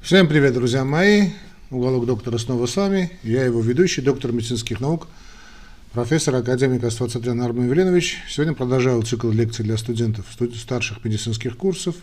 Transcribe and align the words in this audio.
Всем 0.00 0.26
привет, 0.28 0.54
друзья 0.54 0.82
мои! 0.82 1.28
Уголок 1.70 2.06
доктора 2.06 2.38
снова 2.38 2.64
с 2.64 2.74
вами. 2.74 3.12
Я 3.22 3.44
его 3.44 3.60
ведущий, 3.60 4.00
доктор 4.00 4.32
медицинских 4.32 4.80
наук, 4.80 5.06
профессор, 5.92 6.34
академик 6.36 6.82
Аствацатрян 6.82 7.40
Армен 7.42 7.66
Евренович. 7.66 8.16
Сегодня 8.26 8.54
продолжаю 8.54 9.02
цикл 9.02 9.30
лекций 9.30 9.62
для 9.62 9.76
студентов 9.76 10.24
старших 10.56 11.04
медицинских 11.04 11.54
курсов, 11.58 11.96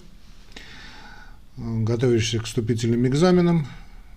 готовящихся 1.57 2.39
к 2.39 2.45
вступительным 2.45 3.07
экзаменам, 3.07 3.67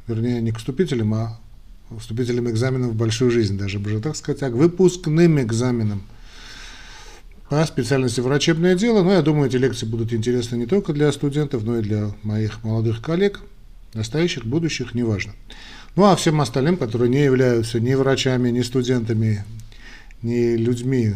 вернее, 0.06 0.42
не 0.42 0.52
к 0.52 0.58
вступительным, 0.58 1.14
а 1.14 1.40
вступительным 1.98 2.50
экзаменам 2.50 2.90
в 2.90 2.94
большую 2.96 3.30
жизнь, 3.30 3.56
даже 3.56 3.78
бы 3.78 3.98
так 3.98 4.14
сказать, 4.14 4.42
а 4.42 4.50
к 4.50 4.54
выпускным 4.54 5.40
экзаменам 5.40 6.02
по 7.48 7.64
специальности 7.64 8.20
врачебное 8.20 8.74
дело. 8.74 9.02
Но 9.02 9.14
я 9.14 9.22
думаю, 9.22 9.48
эти 9.48 9.56
лекции 9.56 9.86
будут 9.86 10.12
интересны 10.12 10.56
не 10.56 10.66
только 10.66 10.92
для 10.92 11.10
студентов, 11.10 11.64
но 11.64 11.78
и 11.78 11.82
для 11.82 12.10
моих 12.22 12.62
молодых 12.62 13.00
коллег– 13.00 13.40
настоящих, 13.95 14.45
будущих, 14.45 14.95
неважно. 14.95 15.33
Ну 15.96 16.05
а 16.05 16.16
всем 16.16 16.41
остальным, 16.41 16.77
которые 16.77 17.10
не 17.10 17.23
являются 17.23 17.80
ни 17.80 17.95
врачами, 17.95 18.51
ни 18.51 18.62
студентами, 18.62 19.45
ни 20.23 20.56
людьми, 20.56 21.14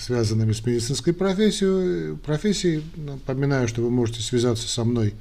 связанными 0.00 0.52
с 0.52 0.64
медицинской 0.64 1.12
профессией, 1.12 2.16
профессией 2.16 2.82
напоминаю, 2.96 3.68
что 3.68 3.82
вы 3.82 3.90
можете 3.90 4.22
связаться 4.22 4.66
со 4.66 4.84
мной 4.84 5.14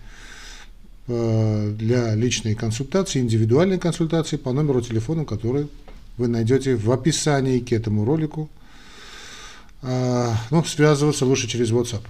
э, 1.07 1.73
для 1.77 2.15
личной 2.15 2.55
консультации, 2.55 3.19
индивидуальной 3.19 3.77
консультации 3.77 4.37
по 4.37 4.53
номеру 4.53 4.81
телефона, 4.81 5.25
который 5.25 5.67
вы 6.17 6.27
найдете 6.27 6.75
в 6.75 6.91
описании 6.91 7.59
к 7.59 7.71
этому 7.71 8.05
ролику. 8.05 8.49
А, 9.81 10.35
ну, 10.49 10.63
связываться 10.63 11.25
лучше 11.25 11.47
через 11.47 11.71
WhatsApp. 11.71 12.01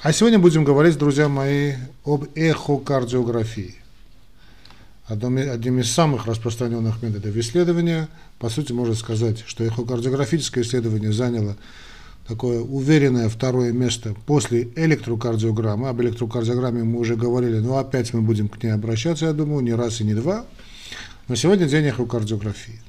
А 0.00 0.12
сегодня 0.12 0.38
будем 0.38 0.64
говорить, 0.64 0.96
друзья 0.96 1.28
мои, 1.28 1.74
об 2.04 2.24
эхокардиографии 2.34 3.74
одним 5.06 5.80
из 5.80 5.90
самых 5.90 6.26
распространенных 6.26 7.02
методов 7.02 7.36
исследования. 7.36 8.08
По 8.38 8.48
сути, 8.48 8.72
можно 8.72 8.94
сказать, 8.94 9.44
что 9.46 9.64
эхокардиографическое 9.64 10.64
исследование 10.64 11.12
заняло 11.12 11.56
такое 12.26 12.60
уверенное 12.60 13.28
второе 13.28 13.72
место 13.72 14.14
после 14.26 14.68
электрокардиограммы. 14.76 15.88
Об 15.88 16.00
электрокардиограмме 16.00 16.82
мы 16.84 16.98
уже 16.98 17.16
говорили, 17.16 17.58
но 17.58 17.76
опять 17.76 18.14
мы 18.14 18.22
будем 18.22 18.48
к 18.48 18.62
ней 18.62 18.70
обращаться, 18.70 19.26
я 19.26 19.32
думаю, 19.32 19.62
не 19.62 19.74
раз 19.74 20.00
и 20.00 20.04
не 20.04 20.14
два. 20.14 20.46
Но 21.28 21.34
сегодня 21.34 21.66
день 21.66 21.86
эхокардиографии. 21.86 22.80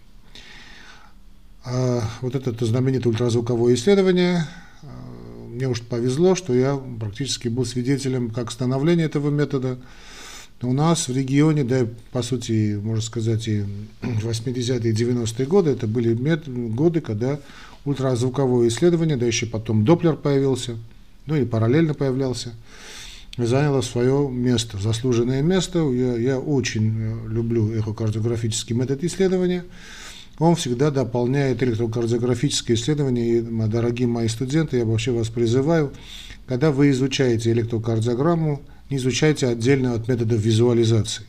А 1.65 2.03
вот 2.21 2.35
это 2.35 2.65
знаменитое 2.65 3.11
ультразвуковое 3.11 3.73
исследование, 3.73 4.45
а, 4.83 4.87
мне 5.49 5.67
уж 5.67 5.81
повезло, 5.81 6.35
что 6.35 6.53
я 6.53 6.79
практически 6.99 7.47
был 7.47 7.65
свидетелем 7.65 8.29
как 8.29 8.51
становления 8.51 9.05
этого 9.05 9.31
метода, 9.31 9.79
у 10.61 10.73
нас 10.73 11.07
в 11.07 11.15
регионе, 11.15 11.63
да, 11.63 11.87
по 12.11 12.21
сути, 12.21 12.79
можно 12.81 13.01
сказать, 13.01 13.47
и 13.47 13.63
80-е 14.01 14.91
и 14.91 14.93
90-е 14.93 15.45
годы, 15.45 15.71
это 15.71 15.87
были 15.87 16.13
годы, 16.13 17.01
когда 17.01 17.39
ультразвуковое 17.83 18.67
исследование, 18.67 19.17
да 19.17 19.25
еще 19.25 19.45
потом 19.45 19.85
Доплер 19.85 20.15
появился, 20.15 20.77
ну 21.25 21.35
и 21.35 21.45
параллельно 21.45 21.93
появлялся, 21.93 22.53
заняло 23.37 23.81
свое 23.81 24.29
место, 24.29 24.77
заслуженное 24.77 25.41
место. 25.41 25.79
Я, 25.91 26.17
я 26.17 26.39
очень 26.39 26.93
э, 26.97 27.27
люблю 27.27 27.71
эхокардиографический 27.73 28.75
метод 28.75 29.03
исследования. 29.03 29.65
Он 30.39 30.55
всегда 30.55 30.91
дополняет 30.91 31.61
электрокардиографическое 31.63 32.75
исследование. 32.75 33.39
И, 33.39 33.41
дорогие 33.41 34.07
мои 34.07 34.27
студенты, 34.27 34.77
я 34.77 34.85
вообще 34.85 35.11
вас 35.11 35.29
призываю, 35.29 35.93
когда 36.47 36.71
вы 36.71 36.91
изучаете 36.91 37.51
электрокардиограмму, 37.51 38.61
не 38.89 38.97
изучайте 38.97 39.47
отдельно 39.47 39.93
от 39.93 40.07
методов 40.07 40.39
визуализации. 40.39 41.23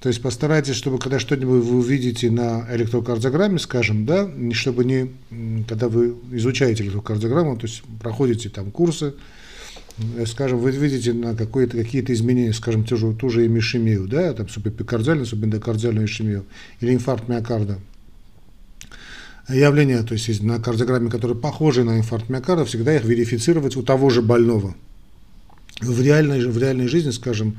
То 0.00 0.08
есть 0.08 0.22
постарайтесь, 0.22 0.76
чтобы 0.76 0.98
когда 0.98 1.18
что-нибудь 1.18 1.64
вы 1.64 1.78
увидите 1.78 2.30
на 2.30 2.64
электрокардиограмме, 2.70 3.58
скажем, 3.58 4.06
да, 4.06 4.30
чтобы 4.52 4.84
не, 4.84 5.10
когда 5.66 5.88
вы 5.88 6.14
изучаете 6.32 6.84
электрокардиограмму, 6.84 7.56
то 7.56 7.66
есть 7.66 7.82
проходите 8.00 8.48
там 8.48 8.70
курсы, 8.70 9.14
э, 10.16 10.24
скажем, 10.26 10.58
вы 10.58 10.70
видите 10.70 11.12
на 11.12 11.34
какие-то 11.34 12.12
изменения, 12.12 12.52
скажем, 12.52 12.84
ту 12.84 12.96
же, 12.96 13.12
ту 13.12 13.28
же 13.28 13.44
эмишемию, 13.44 14.06
да, 14.06 14.32
там 14.34 14.48
субэпикардиальную, 14.48 15.26
субэндокардиальную 15.26 16.06
ишемию 16.06 16.44
или 16.80 16.94
инфаркт 16.94 17.28
миокарда, 17.28 17.80
явления, 19.48 20.04
то 20.04 20.12
есть 20.12 20.40
на 20.44 20.60
кардиограмме, 20.60 21.10
которые 21.10 21.36
похожи 21.36 21.82
на 21.82 21.98
инфаркт 21.98 22.28
миокарда, 22.28 22.64
всегда 22.66 22.94
их 22.94 23.02
верифицировать 23.02 23.74
у 23.74 23.82
того 23.82 24.10
же 24.10 24.22
больного– 24.22 24.76
в 25.80 26.00
реальной, 26.00 26.46
в 26.46 26.58
реальной 26.58 26.88
жизни, 26.88 27.10
скажем, 27.10 27.58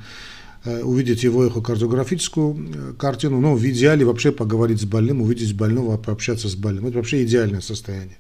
э, 0.66 0.82
увидеть 0.82 1.24
его 1.24 1.48
эхокардиографическую 1.48 2.56
э, 2.58 2.94
картину, 2.98 3.40
но 3.40 3.56
в 3.56 3.66
идеале 3.66 4.06
вообще 4.06 4.32
поговорить 4.32 4.82
с 4.82 4.86
больным, 4.86 5.22
увидеть 5.22 5.56
больного, 5.56 5.98
пообщаться 5.98 6.50
с 6.50 6.56
больным. 6.56 6.88
Это 6.88 6.98
вообще 6.98 7.24
идеальное 7.24 7.62
состояние. 7.62 8.18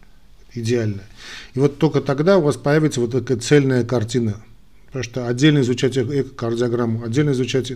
Идеальное. 0.53 1.05
И 1.53 1.59
вот 1.59 1.77
только 1.77 2.01
тогда 2.01 2.37
у 2.37 2.41
вас 2.41 2.55
появится 2.55 3.01
вот 3.01 3.11
такая 3.11 3.37
цельная 3.37 3.83
картина. 3.83 4.41
Потому 4.87 5.03
что 5.03 5.27
отдельно 5.27 5.59
изучать 5.59 5.95
эхокардиограмму, 5.97 7.03
отдельно 7.03 7.31
изучать 7.31 7.73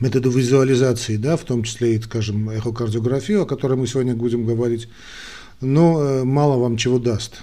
методы 0.00 0.28
визуализации, 0.28 1.16
да, 1.16 1.36
в 1.36 1.44
том 1.44 1.62
числе 1.62 1.94
и, 1.94 2.00
скажем, 2.00 2.50
эхокардиографию, 2.50 3.42
о 3.42 3.46
которой 3.46 3.76
мы 3.76 3.86
сегодня 3.86 4.14
будем 4.14 4.44
говорить, 4.44 4.88
но 5.60 6.02
э, 6.02 6.24
мало 6.24 6.58
вам 6.58 6.76
чего 6.76 6.98
даст 6.98 7.42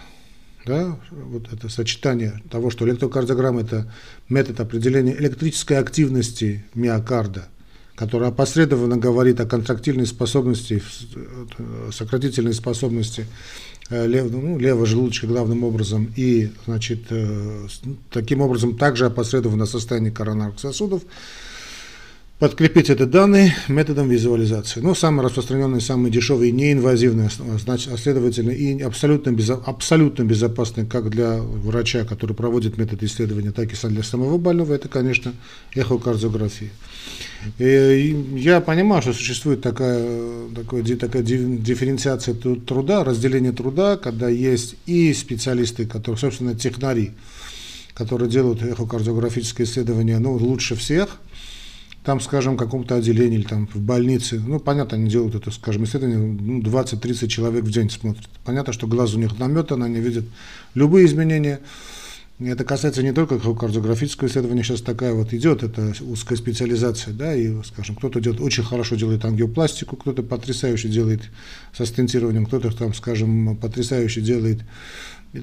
да, 0.65 0.97
вот 1.11 1.51
это 1.53 1.69
сочетание 1.69 2.41
того, 2.49 2.69
что 2.69 2.87
электрокардиограмма– 2.87 3.61
это 3.61 3.91
метод 4.29 4.59
определения 4.59 5.15
электрической 5.15 5.77
активности 5.77 6.65
миокарда, 6.73 7.47
который 7.95 8.27
опосредованно 8.27 8.97
говорит 8.97 9.39
о 9.39 9.45
контрактильной 9.45 10.07
способности, 10.07 10.81
э, 11.15 11.89
сократительной 11.93 12.53
способности 12.53 13.25
э, 13.89 14.07
лев, 14.07 14.31
ну, 14.31 14.57
левого 14.57 14.85
желудочка 14.85 15.27
главным 15.27 15.63
образом, 15.63 16.11
и 16.15 16.51
значит, 16.65 17.03
э, 17.11 17.67
таким 18.11 18.41
образом 18.41 18.75
также 18.77 19.05
опосредованно 19.05 19.67
состояние 19.67 20.11
коронарных 20.11 20.59
сосудов, 20.59 21.03
подкрепить 22.45 22.91
это 22.91 23.07
данные 23.07 23.55
методом 23.67 24.07
визуализации. 24.07 24.79
Ну, 24.79 24.93
самый 24.93 25.25
распространенный, 25.25 25.81
самый 25.81 26.11
дешевый, 26.11 26.51
неинвазивный, 26.51 27.27
значит, 27.57 27.91
а 27.91 27.97
следовательно, 27.97 28.51
и 28.51 28.83
абсолютно, 28.83 29.31
безо, 29.31 29.59
абсолютно 29.65 30.21
безопасный 30.21 30.85
как 30.85 31.09
для 31.09 31.37
врача, 31.37 32.05
который 32.05 32.35
проводит 32.35 32.77
метод 32.77 33.01
исследования, 33.01 33.49
так 33.49 33.73
и 33.73 33.87
для 33.87 34.03
самого 34.03 34.37
больного, 34.37 34.75
это, 34.75 34.87
конечно, 34.87 35.33
эхокардиография. 35.73 36.69
И 37.57 38.15
я 38.35 38.61
понимаю, 38.61 39.01
что 39.01 39.13
существует 39.13 39.61
такая, 39.61 40.47
такая, 40.53 40.83
такая 40.97 41.23
дифференциация 41.23 42.35
труда, 42.35 43.03
разделение 43.03 43.53
труда, 43.53 43.97
когда 43.97 44.29
есть 44.29 44.75
и 44.85 45.11
специалисты, 45.15 45.87
которые, 45.87 46.19
собственно, 46.19 46.53
технари, 46.53 47.13
которые 47.95 48.29
делают 48.29 48.61
эхокардиографическое 48.61 49.65
исследование 49.65 50.19
ну, 50.19 50.33
лучше 50.33 50.75
всех– 50.75 51.17
там, 52.05 52.21
скажем, 52.21 52.53
в 52.53 52.57
каком-то 52.57 52.95
отделении 52.95 53.39
или 53.39 53.47
там 53.47 53.67
в 53.67 53.79
больнице, 53.79 54.39
ну, 54.39 54.59
понятно, 54.59 54.95
они 54.95 55.09
делают 55.09 55.33
это, 55.33 55.49
скажем, 55.49 55.83
исследование, 55.85 56.19
ну, 56.19 56.61
20-30 56.61 57.27
человек 57.27 57.63
в 57.63 57.71
день 57.71 57.89
смотрят. 57.89 58.29
Понятно, 58.43 58.73
что 58.73 58.85
глаз 58.85 59.15
у 59.15 59.19
них 59.19 59.39
наметан, 59.39 59.81
они 59.81 59.99
видят 59.99 60.25
любые 60.75 61.07
изменения. 61.07 61.61
Это 62.39 62.63
касается 62.63 63.01
не 63.01 63.11
только 63.11 63.39
кардиографического 63.39 64.27
исследования, 64.27 64.61
сейчас 64.61 64.81
такая 64.81 65.13
вот 65.13 65.33
идет, 65.33 65.63
это 65.63 65.93
узкая 66.01 66.37
специализация, 66.37 67.13
да, 67.13 67.33
и, 67.33 67.51
скажем, 67.63 67.95
кто-то 67.95 68.19
делает, 68.19 68.41
очень 68.41 68.63
хорошо 68.63 68.95
делает 68.95 69.25
ангиопластику, 69.25 69.95
кто-то 69.95 70.21
потрясающе 70.21 70.89
делает 70.89 71.21
со 71.75 71.85
стентированием, 71.85 72.45
кто-то 72.45 72.75
там, 72.75 72.93
скажем, 72.93 73.55
потрясающе 73.55 74.21
делает 74.21 74.61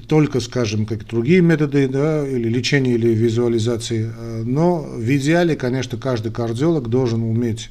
только, 0.07 0.39
скажем, 0.39 0.85
как 0.85 1.05
другие 1.05 1.41
методы, 1.41 1.87
да, 1.87 2.27
или 2.27 2.49
лечения, 2.49 2.95
или 2.95 3.09
визуализации. 3.09 4.11
Э, 4.15 4.43
но 4.45 4.81
в 4.81 5.17
идеале, 5.17 5.55
конечно, 5.55 5.97
каждый 5.97 6.31
кардиолог 6.31 6.89
должен 6.89 7.21
уметь 7.23 7.69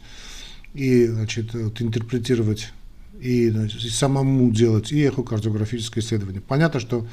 и 0.75 1.07
значит, 1.07 1.53
вот, 1.55 1.81
интерпретировать, 1.83 2.73
и, 3.21 3.51
значит, 3.51 3.83
и 3.85 3.89
самому 3.89 4.51
делать 4.51 4.93
и 4.93 5.01
эхокардиографическое 5.03 6.03
исследование. 6.03 6.41
Понятно, 6.41 6.81
что 6.81 7.07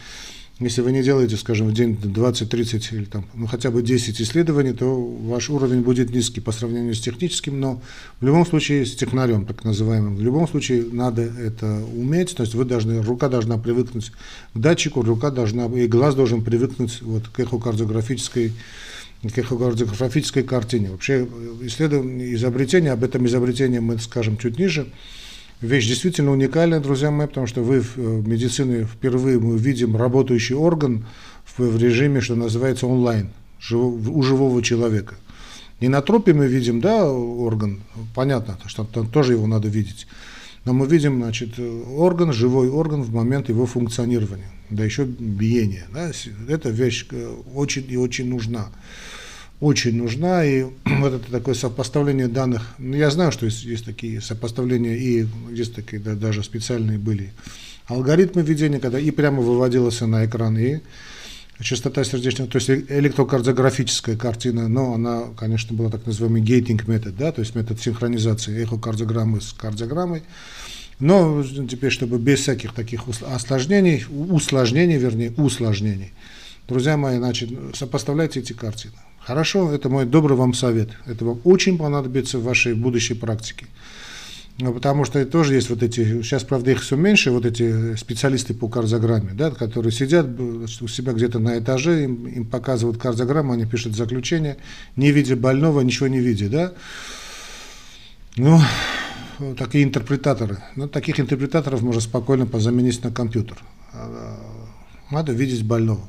если 0.60 0.82
вы 0.82 0.92
не 0.92 1.02
делаете, 1.02 1.38
скажем, 1.38 1.68
в 1.68 1.74
день 1.74 1.98
20-30 2.02 2.96
или 2.96 3.06
там, 3.06 3.26
ну, 3.34 3.48
хотя 3.48 3.72
бы 3.72 3.82
10 3.82 4.20
исследований, 4.22 4.74
то 4.74 5.00
ваш 5.00 5.50
уровень 5.50 5.82
будет 5.82 6.10
низкий 6.10 6.42
по 6.42 6.52
сравнению 6.52 6.94
с 6.96 7.00
техническим, 7.00 7.60
но 7.60 7.82
в 8.20 8.26
любом 8.26 8.46
случае 8.46 8.86
с 8.86 8.94
технарем, 8.96 9.46
так 9.46 9.64
называемым, 9.64 10.18
в 10.18 10.22
любом 10.22 10.48
случае 10.50 10.86
надо 10.92 11.22
это 11.22 11.82
уметь, 11.96 12.36
то 12.36 12.44
есть 12.44 12.56
вы 12.56 12.66
должны, 12.66 13.02
рука 13.02 13.30
должна 13.30 13.58
привыкнуть 13.58 14.12
к 14.54 14.60
датчику, 14.60 15.02
рука 15.02 15.32
должна, 15.32 15.66
и 15.68 15.88
глаз 15.88 16.16
должен 16.16 16.44
привыкнуть 16.44 17.02
вот, 17.02 17.28
к 17.30 17.40
эхокардиографической 17.40 18.52
к 19.22 19.38
эхокардиографической 19.38 20.44
картине. 20.44 20.92
Вообще 20.92 21.28
исследование, 21.64 22.34
изобретение, 22.36 22.94
об 22.94 23.04
этом 23.04 23.26
изобретении 23.26 23.80
мы 23.80 23.98
скажем 23.98 24.38
чуть 24.38 24.58
ниже, 24.58 24.88
Вещь 25.62 25.88
действительно 25.88 26.32
уникальная, 26.32 26.80
друзья 26.80 27.12
мои, 27.12 27.28
потому 27.28 27.46
что 27.46 27.62
вы 27.62 27.82
в 27.82 27.98
э, 27.98 28.02
медицине 28.02 28.86
впервые 28.86 29.40
мы 29.40 29.58
видим 29.58 29.98
работающий 29.98 30.56
орган 30.56 31.06
в, 31.44 31.60
в 31.60 31.78
режиме, 31.84 32.22
что 32.22 32.36
называется 32.36 32.88
онлайн, 32.88 33.30
живо, 33.60 33.88
у 33.88 34.24
живого 34.24 34.64
человека. 34.64 35.16
Не 35.82 35.90
на 35.90 36.02
трупе 36.02 36.34
мы 36.34 36.48
видим, 36.48 36.80
да, 36.80 37.12
орган, 37.12 37.82
понятно, 38.16 38.58
что 38.68 38.86
там 38.86 39.08
тоже 39.10 39.34
его 39.34 39.48
надо 39.48 39.68
видеть. 39.68 40.08
Но 40.64 40.72
мы 40.72 40.88
видим, 40.88 41.18
значит, 41.18 41.60
орган, 41.60 42.32
живой 42.32 42.70
орган 42.70 43.02
в 43.02 43.14
момент 43.14 43.50
его 43.50 43.66
функционирования, 43.66 44.50
да 44.70 44.86
еще 44.86 45.04
биения. 45.04 45.88
Да, 45.94 46.10
эта 46.48 46.70
вещь 46.70 47.06
э, 47.12 47.36
очень 47.54 47.86
и 47.90 47.98
очень 47.98 48.30
нужна. 48.30 48.70
Очень 49.60 49.98
нужна, 49.98 50.46
и 50.46 50.64
вот 50.86 51.14
это 51.14 51.32
такое 51.32 51.54
сопоставление 51.54 52.28
данных, 52.28 52.76
ну, 52.78 52.96
я 52.96 53.10
знаю, 53.12 53.32
что 53.32 53.46
есть, 53.46 53.64
есть 53.64 53.86
такие 53.86 54.22
сопоставления, 54.22 54.96
и 54.96 55.28
есть 55.52 55.76
такие, 55.76 56.02
да, 56.02 56.16
даже 56.16 56.44
специальные 56.44 56.98
были 56.98 57.32
алгоритмы 57.88 58.42
введения, 58.42 58.80
когда 58.80 59.00
и 59.00 59.12
прямо 59.12 59.42
выводилось 59.42 60.00
на 60.02 60.26
экран, 60.26 60.58
и 60.58 60.80
частота 61.60 62.06
сердечного, 62.06 62.50
то 62.50 62.58
есть 62.58 62.70
электрокардиографическая 62.70 64.16
картина, 64.16 64.70
но 64.70 64.94
она, 64.94 65.24
конечно, 65.38 65.76
была 65.76 65.90
так 65.90 66.06
называемый 66.06 66.42
гейтинг 66.42 66.88
метод, 66.88 67.18
да, 67.18 67.34
то 67.34 67.42
есть 67.42 67.54
метод 67.56 67.82
синхронизации 67.82 68.64
эхокардиограммы 68.64 69.42
с 69.42 69.52
кардиограммой. 69.54 70.24
Но 71.00 71.44
теперь, 71.44 71.92
чтобы 71.92 72.18
без 72.18 72.40
всяких 72.40 72.74
таких 72.74 73.04
осложнений, 73.08 74.06
усложнений, 74.10 74.98
вернее, 74.98 75.32
усложнений, 75.32 76.14
друзья 76.68 76.98
мои, 76.98 77.18
значит, 77.18 77.50
сопоставляйте 77.74 78.40
эти 78.40 78.54
картины. 78.54 78.94
Хорошо, 79.30 79.72
это 79.72 79.90
мой 79.90 80.08
добрый 80.08 80.36
вам 80.36 80.56
совет. 80.56 80.90
Это 81.06 81.24
вам 81.24 81.40
очень 81.44 81.78
понадобится 81.78 82.40
в 82.40 82.44
вашей 82.44 82.74
будущей 82.74 83.14
практике. 83.14 83.68
Ну, 84.58 84.74
потому 84.74 85.06
что 85.06 85.24
тоже 85.24 85.54
есть 85.54 85.70
вот 85.70 85.84
эти, 85.84 86.24
сейчас, 86.24 86.44
правда, 86.44 86.72
их 86.72 86.81
все 86.81 86.96
меньше, 86.96 87.30
вот 87.30 87.46
эти 87.46 87.96
специалисты 87.96 88.56
по 88.56 88.68
кардиограмме, 88.68 89.34
да, 89.34 89.52
которые 89.52 89.92
сидят 89.92 90.26
у 90.40 90.88
себя 90.88 91.14
где-то 91.14 91.38
на 91.38 91.60
этаже, 91.60 92.06
им, 92.06 92.26
им 92.26 92.44
показывают 92.44 92.98
кардиограмму, 92.98 93.54
они 93.54 93.68
пишут 93.68 93.96
заключение, 93.96 94.58
не 94.96 95.12
видя 95.12 95.36
больного, 95.36 95.81
ничего 95.81 96.08
не 96.08 96.20
видя, 96.20 96.50
да. 96.50 96.74
Ну, 98.36 98.60
такие 99.60 99.84
интерпретаторы. 99.84 100.58
Ну, 100.76 100.88
таких 100.88 101.20
интерпретаторов 101.20 101.84
можно 101.84 102.02
спокойно 102.02 102.48
позаменить 102.48 103.04
на 103.04 103.12
компьютер. 103.12 103.60
А, 103.94 104.40
надо 105.12 105.34
видеть 105.34 105.64
больного. 105.64 106.02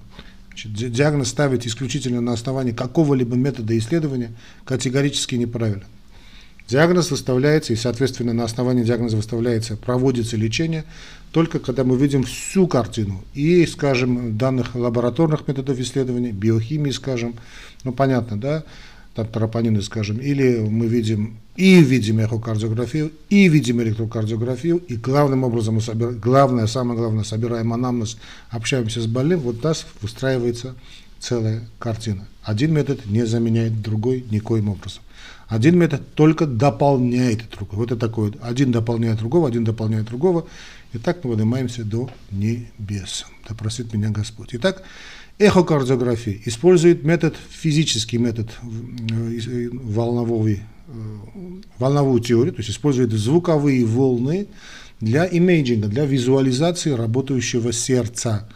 Значит, 0.62 0.92
диагноз 0.92 1.28
ставить 1.28 1.66
исключительно 1.66 2.20
на 2.20 2.32
основании 2.32 2.72
какого-либо 2.72 3.34
метода 3.34 3.76
исследования 3.78 4.32
категорически 4.64 5.34
неправильно. 5.36 5.84
Диагноз 6.68 7.10
выставляется, 7.10 7.72
и, 7.72 7.76
соответственно, 7.76 8.32
на 8.32 8.44
основании 8.44 8.84
диагноза 8.84 9.16
выставляется, 9.16 9.76
проводится 9.76 10.36
лечение, 10.36 10.84
только 11.32 11.60
когда 11.60 11.82
мы 11.82 11.96
видим 11.96 12.24
всю 12.24 12.66
картину 12.66 13.24
и, 13.34 13.64
скажем, 13.66 14.36
данных 14.36 14.74
лабораторных 14.74 15.48
методов 15.48 15.80
исследования, 15.80 16.30
биохимии, 16.30 16.90
скажем, 16.90 17.36
ну, 17.82 17.92
понятно, 17.92 18.38
да, 18.38 18.64
там 19.14 19.26
тропонины, 19.26 19.82
скажем, 19.82 20.18
или 20.18 20.58
мы 20.58 20.86
видим 20.86 21.38
и 21.56 21.82
видим 21.82 22.20
эхокардиографию, 22.20 23.12
и 23.28 23.48
видим 23.48 23.82
электрокардиографию, 23.82 24.78
и 24.78 24.96
главным 24.96 25.44
образом, 25.44 25.74
мы 25.74 25.80
собираем, 25.80 26.18
главное, 26.18 26.66
самое 26.66 26.98
главное, 26.98 27.24
собираем 27.24 27.72
анамнез, 27.72 28.16
общаемся 28.50 29.02
с 29.02 29.06
больным, 29.06 29.40
вот 29.40 29.62
нас 29.62 29.86
выстраивается 30.00 30.74
целая 31.18 31.68
картина. 31.78 32.26
Один 32.42 32.72
метод 32.72 33.04
не 33.06 33.26
заменяет 33.26 33.82
другой 33.82 34.24
никоим 34.30 34.70
образом. 34.70 35.02
Один 35.48 35.76
метод 35.78 36.14
только 36.14 36.46
дополняет 36.46 37.50
другой. 37.50 37.78
Вот 37.78 37.90
это 37.90 38.00
такой. 38.00 38.32
Один 38.40 38.70
дополняет 38.70 39.18
другого, 39.18 39.48
один 39.48 39.64
дополняет 39.64 40.06
другого. 40.06 40.46
И 40.92 40.98
так 40.98 41.24
мы 41.24 41.32
поднимаемся 41.32 41.84
до 41.84 42.08
небес. 42.30 43.26
Да 43.48 43.54
простит 43.54 43.92
меня 43.92 44.10
Господь. 44.10 44.50
Итак, 44.52 44.82
эхокардиография 45.40 46.38
использует 46.44 47.02
метод, 47.02 47.34
физический 47.48 48.18
метод 48.18 48.50
э, 48.62 49.68
волновой, 49.72 50.60
э, 50.86 50.92
волновую 51.78 52.20
теорию, 52.20 52.52
то 52.52 52.60
есть 52.60 52.70
использует 52.70 53.10
звуковые 53.10 53.84
волны 53.86 54.48
для 55.00 55.26
имейджинга, 55.26 55.88
для 55.88 56.04
визуализации 56.04 56.90
работающего 56.90 57.72
сердца. 57.72 58.48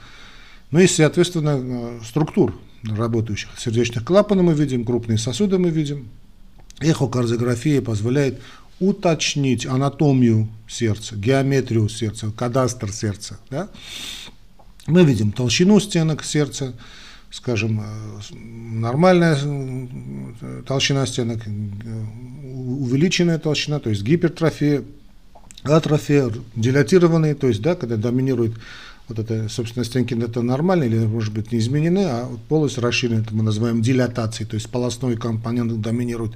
Ну 0.71 0.79
и, 0.79 0.87
соответственно, 0.87 1.59
э, 1.59 2.01
структур 2.05 2.55
работающих 2.83 3.49
сердечных 3.59 4.05
клапанов 4.05 4.45
мы 4.45 4.53
видим, 4.53 4.85
крупные 4.85 5.17
сосуды 5.17 5.59
мы 5.59 5.71
видим, 5.71 6.09
Эхокардиография 6.81 7.81
позволяет 7.81 8.41
уточнить 8.81 9.65
анатомию 9.65 10.49
сердца, 10.69 11.15
геометрию 11.17 11.89
сердца, 11.89 12.31
кадастр 12.37 12.93
сердца. 12.93 13.39
Да? 13.49 13.69
Мы 14.87 15.05
видим 15.05 15.33
толщину 15.33 15.81
стенок 15.81 16.23
сердца, 16.25 16.75
скажем, 17.31 17.81
э, 17.81 18.35
нормальная 18.35 19.37
э, 19.37 20.63
толщина 20.67 21.07
стенок, 21.07 21.47
э, 21.47 21.51
увеличенная 22.55 23.39
толщина, 23.39 23.81
то 23.81 23.89
есть 23.89 24.03
гипертрофия, 24.03 24.85
атрофия, 25.63 26.31
дилатированные, 26.55 27.35
то 27.35 27.49
есть, 27.49 27.63
да, 27.63 27.75
когда 27.75 27.97
доминирует 27.97 28.53
вот 29.09 29.19
это, 29.19 29.49
собственно, 29.49 29.85
стенки 29.85 30.15
это 30.15 30.43
нормально 30.43 30.85
или, 30.85 30.99
может 30.99 31.33
быть, 31.33 31.53
не 31.53 31.59
изменены, 31.59 32.05
а 32.07 32.29
полость 32.49 32.79
расширена, 32.79 33.21
это 33.21 33.35
мы 33.35 33.43
называем 33.43 33.81
дилатацией, 33.81 34.49
то 34.49 34.55
есть 34.55 34.69
полостной 34.69 35.17
компонент 35.17 35.81
доминирует. 35.81 36.33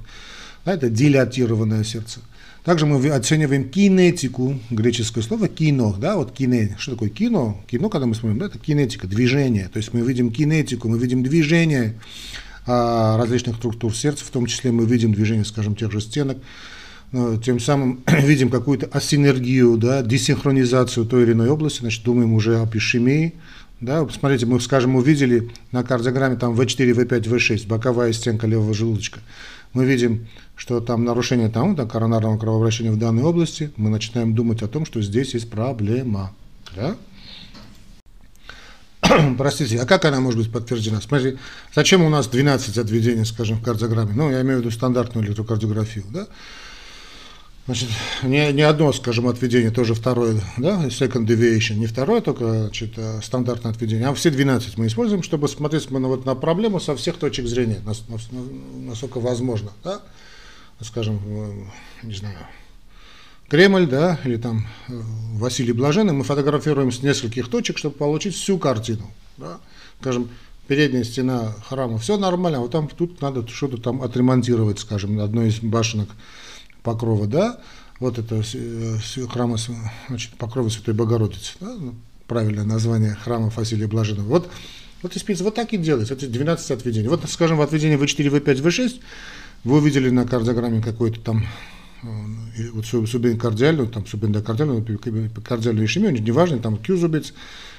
Да, 0.65 0.73
это 0.73 0.89
дилатированное 0.89 1.83
сердце. 1.83 2.19
Также 2.63 2.85
мы 2.85 3.09
оцениваем 3.09 3.69
кинетику, 3.69 4.59
греческое 4.69 5.23
слово 5.23 5.47
кино, 5.47 5.95
да, 5.97 6.17
вот 6.17 6.31
кине, 6.31 6.75
что 6.77 6.91
такое 6.91 7.09
кино? 7.09 7.61
Кино, 7.67 7.89
когда 7.89 8.05
мы 8.05 8.15
смотрим, 8.15 8.39
да, 8.39 8.47
это 8.47 8.59
кинетика, 8.59 9.07
движение, 9.07 9.69
то 9.69 9.77
есть 9.77 9.93
мы 9.93 10.01
видим 10.01 10.31
кинетику, 10.31 10.89
мы 10.89 10.99
видим 10.99 11.23
движение 11.23 11.95
а, 12.67 13.17
различных 13.17 13.55
структур 13.55 13.95
сердца, 13.95 14.25
в 14.25 14.29
том 14.29 14.45
числе 14.45 14.71
мы 14.71 14.85
видим 14.85 15.13
движение, 15.13 15.45
скажем, 15.45 15.75
тех 15.75 15.91
же 15.91 16.01
стенок, 16.01 16.37
тем 17.43 17.59
самым 17.59 18.01
видим 18.07 18.49
какую-то 18.49 18.87
асинергию, 18.87 19.77
да, 19.77 20.01
десинхронизацию 20.01 21.05
той 21.05 21.23
или 21.23 21.31
иной 21.31 21.49
области, 21.49 21.79
значит, 21.79 22.03
думаем 22.03 22.33
уже 22.33 22.59
об 22.59 22.75
ишемии, 22.75 23.35
да, 23.81 24.03
посмотрите, 24.03 24.45
мы, 24.45 24.59
скажем, 24.59 24.97
увидели 24.97 25.49
на 25.71 25.83
кардиограмме 25.83 26.35
там 26.35 26.53
V4, 26.53 26.91
V5, 26.91 27.21
V6, 27.23 27.67
боковая 27.67 28.11
стенка 28.11 28.45
левого 28.45 28.73
желудочка. 28.73 29.21
Мы 29.73 29.85
видим, 29.85 30.27
что 30.55 30.79
там 30.81 31.05
нарушение 31.05 31.49
там, 31.49 31.75
да, 31.75 31.85
коронарного 31.85 32.37
кровообращения 32.37 32.91
в 32.91 32.97
данной 32.97 33.23
области, 33.23 33.71
мы 33.77 33.89
начинаем 33.89 34.33
думать 34.33 34.63
о 34.63 34.67
том, 34.67 34.85
что 34.85 35.01
здесь 35.01 35.33
есть 35.33 35.49
проблема. 35.49 36.33
Да? 36.75 36.95
Простите, 39.37 39.79
а 39.79 39.85
как 39.85 40.05
она 40.05 40.19
может 40.19 40.39
быть 40.39 40.51
подтверждена? 40.51 41.01
Смотрите, 41.01 41.37
зачем 41.73 42.01
у 42.01 42.09
нас 42.09 42.27
12 42.27 42.77
отведений, 42.77 43.25
скажем, 43.25 43.57
в 43.57 43.63
кардиограмме? 43.63 44.13
Ну, 44.13 44.31
я 44.31 44.41
имею 44.41 44.57
в 44.57 44.61
виду 44.61 44.71
стандартную 44.71 45.25
электрокардиографию. 45.25 46.05
Да? 46.09 46.27
Значит, 47.69 47.89
не, 48.23 48.51
не 48.51 48.63
одно, 48.63 48.91
скажем, 48.93 49.27
отведение, 49.27 49.69
тоже 49.69 49.93
второе, 49.93 50.41
да, 50.57 50.87
second 50.87 51.27
deviation, 51.27 51.75
не 51.75 51.85
второе 51.85 52.19
только 52.19 52.63
значит, 52.63 52.93
а 52.97 53.19
стандартное 53.21 53.71
отведение, 53.71 54.07
а 54.07 54.13
все 54.15 54.31
12 54.31 54.79
мы 54.79 54.87
используем, 54.87 55.21
чтобы 55.21 55.47
смотреть 55.47 55.91
на, 55.91 55.99
вот, 55.99 56.25
на 56.25 56.33
проблему 56.33 56.79
со 56.79 56.95
всех 56.95 57.17
точек 57.17 57.45
зрения, 57.45 57.79
насколько 58.87 59.19
возможно, 59.19 59.69
да, 59.83 60.01
скажем, 60.81 61.19
не 62.01 62.15
знаю, 62.15 62.37
Кремль, 63.49 63.85
да, 63.85 64.19
или 64.25 64.37
там 64.37 64.65
э, 64.87 64.99
Василий 65.35 65.73
Блаженный, 65.73 66.13
мы 66.13 66.23
фотографируем 66.23 66.91
с 66.91 67.03
нескольких 67.03 67.49
точек, 67.49 67.77
чтобы 67.77 67.93
получить 67.93 68.33
всю 68.33 68.57
картину, 68.57 69.11
да, 69.37 69.59
скажем, 70.01 70.27
передняя 70.67 71.03
стена 71.03 71.53
храма, 71.67 71.99
все 71.99 72.17
нормально, 72.17 72.57
а 72.57 72.61
вот 72.61 72.71
там 72.71 72.87
тут 72.87 73.21
надо 73.21 73.47
что-то 73.47 73.77
там 73.77 74.01
отремонтировать, 74.01 74.79
скажем, 74.79 75.19
одной 75.19 75.49
из 75.49 75.59
башенок 75.59 76.09
покрова, 76.83 77.27
да, 77.27 77.59
вот 77.99 78.17
это 78.17 78.41
э, 78.53 78.97
храма 79.29 79.57
значит, 80.07 80.31
покрова 80.31 80.69
Святой 80.69 80.93
Богородицы, 80.93 81.53
да, 81.59 81.73
ну, 81.77 81.95
правильное 82.27 82.63
название 82.63 83.15
храма 83.15 83.51
Василия 83.55 83.87
Блаженного. 83.87 84.27
Вот, 84.27 84.49
вот 85.01 85.15
из 85.15 85.23
принципа, 85.23 85.45
вот 85.45 85.55
так 85.55 85.73
и 85.73 85.77
делается, 85.77 86.13
это 86.13 86.27
12 86.27 86.71
отведений. 86.71 87.07
Вот, 87.07 87.27
скажем, 87.29 87.57
в 87.57 87.61
отведении 87.61 87.97
V4, 87.97 88.39
V5, 88.39 88.61
V6 88.61 89.01
вы 89.63 89.77
увидели 89.77 90.09
на 90.09 90.25
кардиограмме 90.25 90.81
какой-то 90.81 91.19
там 91.19 91.45
э, 92.03 92.69
вот 92.71 92.85
субэндокардиальную, 92.85 93.89
там 93.89 94.05
субэндокардиальную, 94.05 94.85
кардиальную 95.43 95.85
ишемию, 95.85 96.13
неважно, 96.13 96.59
там 96.59 96.77
Q-зубец, 96.77 97.33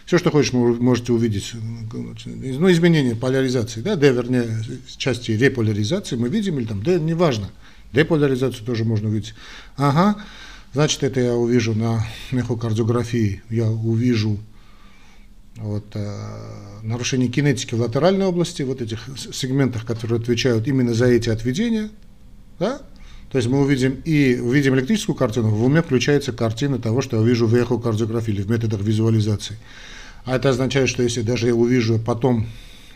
все, 0.05 0.19
что 0.19 0.31
хочешь, 0.31 0.53
можете 0.53 1.13
увидеть. 1.13 1.53
Ну, 1.55 2.71
изменение 2.71 3.15
поляризации, 3.15 3.81
да, 3.81 3.97
D, 3.97 4.11
вернее, 4.13 4.49
части 4.97 5.31
реполяризации 5.31 6.17
мы 6.17 6.29
видим, 6.29 6.59
или 6.59 6.67
там 6.67 6.83
D, 6.83 6.99
неважно. 6.99 7.51
Деполяризацию 7.93 8.65
тоже 8.65 8.85
можно 8.85 9.09
увидеть. 9.09 9.35
Ага, 9.77 10.17
значит, 10.73 11.03
это 11.03 11.21
я 11.21 11.35
увижу 11.35 11.75
на 11.75 12.07
эхокардиографии, 12.31 13.43
я 13.51 13.69
увижу 13.69 14.39
вот, 15.57 15.85
э, 15.95 16.81
нарушение 16.83 17.29
кинетики 17.29 17.75
в 17.75 17.81
латеральной 17.81 18.27
области, 18.27 18.63
вот 18.63 18.81
этих 18.81 19.09
сегментах, 19.33 19.85
которые 19.85 20.21
отвечают 20.21 20.67
именно 20.69 20.95
за 20.95 21.07
эти 21.07 21.29
отведения. 21.29 21.91
Да? 22.59 22.81
То 23.31 23.39
есть 23.39 23.49
мы 23.49 23.61
увидим 23.61 24.01
и 24.05 24.39
увидим 24.41 24.75
электрическую 24.75 25.17
картину, 25.17 25.51
в 25.51 25.65
уме 25.65 25.83
включается 25.83 26.33
картина 26.33 26.79
того, 26.79 27.01
что 27.01 27.19
я 27.19 27.27
вижу 27.27 27.47
в 27.47 27.55
эхокардиографии 27.55 28.33
или 28.33 28.43
в 28.43 28.51
методах 28.51 28.81
визуализации. 28.81 29.57
А 30.25 30.37
это 30.37 30.51
означает, 30.51 30.89
что 30.89 31.03
если 31.03 31.23
даже 31.23 31.47
я 31.47 31.55
увижу 31.55 31.99
потом 31.99 32.47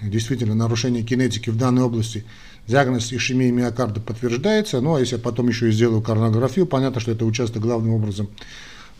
действительно 0.02 0.54
нарушение 0.54 1.02
кинетики 1.02 1.50
в 1.50 1.56
данной 1.56 1.82
области, 1.82 2.24
диагноз 2.66 3.12
ишемии 3.12 3.50
миокарда 3.50 4.00
подтверждается, 4.00 4.80
ну 4.80 4.94
а 4.94 5.00
если 5.00 5.16
я 5.16 5.22
потом 5.22 5.48
еще 5.48 5.68
и 5.68 5.72
сделаю 5.72 6.02
коронографию, 6.02 6.66
понятно, 6.66 7.00
что 7.00 7.10
это 7.12 7.24
участок 7.24 7.62
главным 7.62 7.94
образом, 7.94 8.28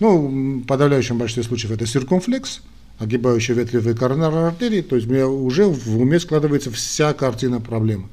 ну, 0.01 0.61
в 0.61 0.67
подавляющем 0.67 1.19
большинстве 1.19 1.45
случаев 1.45 1.73
это 1.73 1.87
циркумфлекс, 1.87 2.61
огибающий 2.99 3.55
ветвевые 3.55 3.97
коронарные 3.97 4.49
артерии, 4.49 4.83
то 4.83 4.97
есть 4.97 5.09
мне 5.09 5.25
уже 5.25 5.67
в 5.67 6.01
уме 6.01 6.21
складывается 6.21 6.71
вся 6.71 7.13
картина 7.13 7.61
проблемы. 7.61 8.09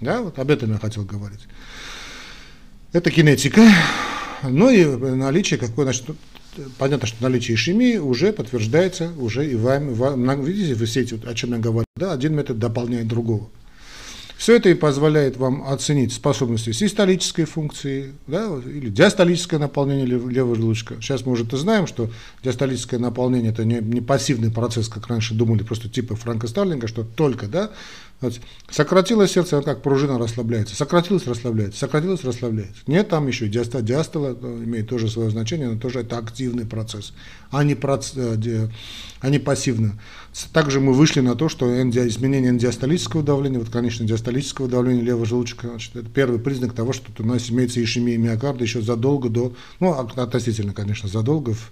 Да, 0.00 0.20
вот 0.20 0.38
об 0.38 0.50
этом 0.50 0.72
я 0.72 0.78
хотел 0.78 1.04
говорить. 1.04 1.40
Это 2.92 3.10
кинетика. 3.10 3.62
Ну 4.42 4.70
и 4.70 4.84
наличие 4.84 5.58
какой, 5.58 5.84
значит, 5.84 6.04
понятно, 6.78 7.06
что 7.06 7.22
наличие 7.22 7.54
ишемии 7.54 7.96
уже 7.96 8.32
подтверждается 8.32 9.10
уже 9.18 9.50
и 9.50 9.54
вами, 9.54 9.92
вами 9.92 10.44
видите, 10.44 10.74
вы 10.74 10.86
все 10.86 11.02
о 11.02 11.34
чем 11.34 11.52
я 11.52 11.58
говорю, 11.58 11.86
да, 11.96 12.12
один 12.12 12.34
метод 12.34 12.58
дополняет 12.58 13.08
другого. 13.08 13.48
Все 14.36 14.56
это 14.56 14.68
и 14.68 14.74
позволяет 14.74 15.36
вам 15.36 15.66
оценить 15.66 16.12
способности 16.12 16.72
систолической 16.72 17.44
функции 17.44 18.12
да, 18.26 18.50
или 18.66 18.90
диастолическое 18.90 19.60
наполнение 19.60 20.06
левого 20.06 20.56
желудочка. 20.56 20.96
Сейчас 21.00 21.24
мы 21.24 21.32
уже 21.32 21.44
знаем, 21.56 21.86
что 21.86 22.10
диастолическое 22.42 22.98
наполнение 22.98 23.52
это 23.52 23.64
не, 23.64 23.76
не 23.76 24.00
пассивный 24.00 24.50
процесс, 24.50 24.88
как 24.88 25.06
раньше 25.06 25.34
думали, 25.34 25.62
просто 25.62 25.88
типа 25.88 26.16
Франка 26.16 26.48
Старлинга, 26.48 26.88
что 26.88 27.04
только 27.04 27.46
да, 27.46 27.70
вот, 28.20 28.40
сократилось 28.70 29.32
сердце, 29.32 29.60
как 29.62 29.82
пружина 29.82 30.18
расслабляется, 30.18 30.74
сократилось, 30.74 31.26
расслабляется, 31.26 31.78
сократилось, 31.78 32.24
расслабляется. 32.24 32.82
Нет, 32.86 33.08
там 33.08 33.26
еще 33.26 33.48
диастола, 33.48 33.82
диастола 33.82 34.32
имеет 34.32 34.88
тоже 34.88 35.08
свое 35.10 35.30
значение, 35.30 35.68
но 35.68 35.78
тоже 35.78 36.00
это 36.00 36.18
активный 36.18 36.64
процесс, 36.64 37.12
а 37.50 37.64
не, 37.64 37.74
проц, 37.74 38.12
э, 38.16 38.68
а 39.20 39.30
не 39.30 39.38
пассивно. 39.38 40.00
Также 40.52 40.80
мы 40.80 40.92
вышли 40.94 41.20
на 41.20 41.36
то, 41.36 41.48
что 41.48 41.66
изменение 41.80 42.50
эндиастолического 42.50 43.22
давления, 43.22 43.60
вот, 43.60 43.70
конечно, 43.70 44.04
диастолического 44.04 44.66
давления 44.66 45.02
левого 45.02 45.26
желудочка, 45.26 45.68
значит, 45.68 45.94
это 45.94 46.08
первый 46.08 46.40
признак 46.40 46.72
того, 46.72 46.92
что 46.92 47.10
у 47.22 47.26
нас 47.26 47.50
имеется 47.50 47.82
ишемия 47.82 48.18
миокарда 48.18 48.64
еще 48.64 48.82
задолго 48.82 49.28
до, 49.28 49.54
ну, 49.78 49.92
относительно, 49.92 50.72
конечно, 50.72 51.08
задолго, 51.08 51.54
в, 51.54 51.70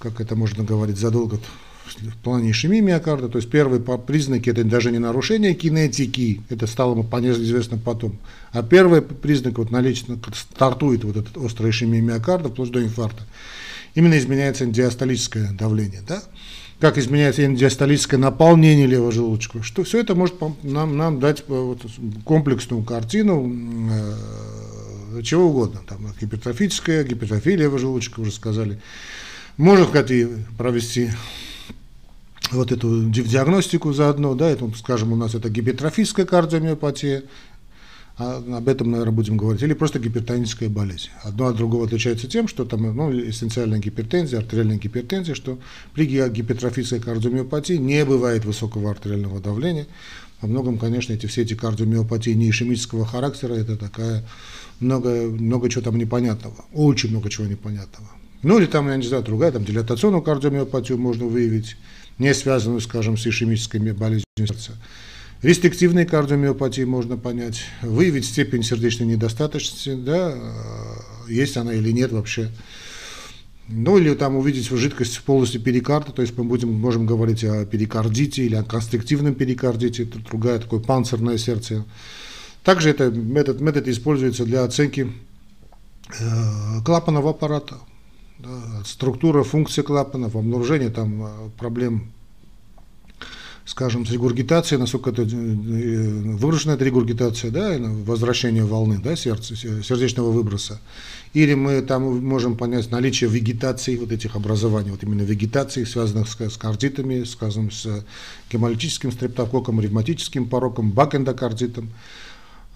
как 0.00 0.20
это 0.20 0.34
можно 0.34 0.64
говорить, 0.64 0.98
задолго 0.98 1.38
в 2.00 2.16
плане 2.24 2.50
ишемии 2.50 2.80
миокарда, 2.80 3.28
то 3.28 3.38
есть 3.38 3.48
первые 3.48 3.80
признаки 3.80 4.50
это 4.50 4.64
даже 4.64 4.90
не 4.90 4.98
нарушение 4.98 5.54
кинетики, 5.54 6.40
это 6.48 6.66
стало 6.66 7.00
понятно 7.02 7.42
известно 7.42 7.78
потом, 7.78 8.18
а 8.50 8.64
первый 8.64 9.02
признак 9.02 9.58
вот 9.58 9.70
налично 9.70 10.18
стартует 10.34 11.04
вот 11.04 11.16
этот 11.16 11.36
острая 11.36 11.70
ишемия 11.70 12.00
миокарда 12.00 12.48
вплоть 12.48 12.72
до 12.72 12.82
инфаркта, 12.82 13.22
именно 13.94 14.18
изменяется 14.18 14.66
диастолическое 14.66 15.52
давление, 15.52 16.02
да? 16.08 16.24
Как 16.84 16.98
изменяется 16.98 17.46
диастолическое 17.46 18.20
наполнение 18.20 18.86
левого 18.86 19.10
желудочка, 19.10 19.62
что 19.62 19.84
все 19.84 20.00
это 20.00 20.14
может 20.14 20.34
нам, 20.62 20.98
нам 20.98 21.18
дать 21.18 21.40
э, 21.40 21.44
вот 21.48 21.80
комплексную 22.26 22.82
картину 22.82 23.50
э, 23.90 25.22
чего 25.22 25.44
угодно, 25.46 25.80
там 25.88 26.00
гипертрофическая, 26.20 27.02
гипертрофия 27.04 27.56
левого 27.56 27.78
желудочка, 27.78 28.20
уже 28.20 28.32
сказали. 28.32 28.82
Можно, 29.56 29.86
кстати, 29.86 30.28
провести 30.58 31.08
вот 32.50 32.70
эту 32.70 33.04
диагностику 33.08 33.94
заодно, 33.94 34.34
да, 34.34 34.50
это, 34.50 34.70
скажем, 34.76 35.10
у 35.14 35.16
нас 35.16 35.34
это 35.34 35.48
гипертрофическая 35.48 36.26
кардиомиопатия, 36.26 37.22
об 38.16 38.68
этом, 38.68 38.92
наверное, 38.92 39.12
будем 39.12 39.36
говорить, 39.36 39.62
или 39.62 39.72
просто 39.72 39.98
гипертоническая 39.98 40.68
болезнь. 40.68 41.08
Одно 41.22 41.46
от 41.46 41.56
другого 41.56 41.86
отличается 41.86 42.28
тем, 42.28 42.46
что 42.46 42.64
там 42.64 42.94
ну, 42.94 43.10
эссенциальная 43.12 43.80
гипертензия, 43.80 44.38
артериальная 44.38 44.76
гипертензия, 44.76 45.34
что 45.34 45.58
при 45.94 46.06
гипертрофической 46.06 47.00
кардиомиопатии 47.00 47.74
не 47.74 48.04
бывает 48.04 48.44
высокого 48.44 48.90
артериального 48.90 49.40
давления. 49.40 49.86
Во 50.40 50.48
многом, 50.48 50.78
конечно, 50.78 51.12
эти, 51.12 51.26
все 51.26 51.42
эти 51.42 51.54
кардиомиопатии 51.54 52.30
не 52.30 52.50
ишемического 52.50 53.04
характера, 53.04 53.54
это 53.54 53.76
такая 53.76 54.24
много, 54.78 55.08
много 55.22 55.68
чего 55.68 55.82
там 55.82 55.98
непонятного, 55.98 56.64
очень 56.72 57.10
много 57.10 57.30
чего 57.30 57.46
непонятного. 57.46 58.08
Ну 58.42 58.58
или 58.58 58.66
там, 58.66 58.88
я 58.88 58.96
не 58.96 59.06
знаю, 59.06 59.24
другая, 59.24 59.50
там 59.50 59.64
дилатационную 59.64 60.22
кардиомиопатию 60.22 60.98
можно 60.98 61.24
выявить, 61.24 61.76
не 62.18 62.32
связанную, 62.34 62.80
скажем, 62.80 63.16
с 63.16 63.26
ишемической 63.26 63.80
болезнью 63.92 64.24
сердца. 64.38 64.72
Рестриктивной 65.44 66.06
кардиомиопатии 66.06 66.84
можно 66.84 67.18
понять, 67.18 67.64
выявить 67.82 68.24
степень 68.24 68.62
сердечной 68.62 69.06
недостаточности, 69.06 69.94
да, 69.94 70.32
э, 70.34 71.30
есть 71.30 71.58
она 71.58 71.74
или 71.74 71.90
нет 71.90 72.12
вообще. 72.12 72.50
Ну 73.68 73.98
или 73.98 74.14
там 74.14 74.36
увидеть 74.36 74.70
жидкость 74.70 75.16
в 75.16 75.22
полости 75.22 75.58
перикарда, 75.58 76.12
то 76.12 76.22
есть 76.22 76.34
мы 76.38 76.44
будем, 76.44 76.72
можем 76.72 77.04
говорить 77.04 77.44
о 77.44 77.66
перикардите 77.66 78.46
или 78.46 78.54
о 78.54 78.62
констриктивном 78.62 79.34
перикардите, 79.34 80.04
это 80.04 80.18
другая 80.18 80.60
такое 80.60 80.80
панцирное 80.80 81.36
сердце. 81.36 81.84
Также 82.62 82.88
этот 82.88 83.14
метод, 83.14 83.86
используется 83.86 84.46
для 84.46 84.64
оценки 84.64 85.12
э, 86.20 86.80
клапанного 86.86 87.32
аппарата, 87.32 87.74
да, 88.38 88.82
структура, 88.86 89.42
функция 89.42 89.82
клапанов, 89.82 90.36
обнаружение 90.36 90.88
там 90.88 91.22
э, 91.22 91.28
проблем 91.58 92.13
скажем, 93.64 94.04
с 94.04 94.10
насколько 94.78 95.10
это 95.10 95.22
э, 95.22 95.26
выражена 95.26 96.72
эта 96.72 96.84
регургитация, 96.84 97.50
да, 97.50 97.76
возвращение 97.78 98.64
волны, 98.64 99.00
да, 99.02 99.16
сердца, 99.16 99.56
сердечного 99.56 100.30
выброса. 100.30 100.80
Или 101.32 101.54
мы 101.54 101.80
там 101.82 102.24
можем 102.24 102.56
понять 102.56 102.90
наличие 102.90 103.30
вегетации 103.30 103.96
вот 103.96 104.12
этих 104.12 104.36
образований, 104.36 104.90
вот 104.90 105.02
именно 105.02 105.22
вегетации, 105.22 105.84
связанных 105.84 106.28
с, 106.28 106.38
с 106.38 106.56
кардитами, 106.56 107.24
скажем, 107.24 107.70
с 107.70 108.04
гемолитическим 108.52 109.10
стрептококком, 109.10 109.80
ревматическим 109.80 110.46
пороком, 110.46 110.92
бакэндокардитом. 110.92 111.90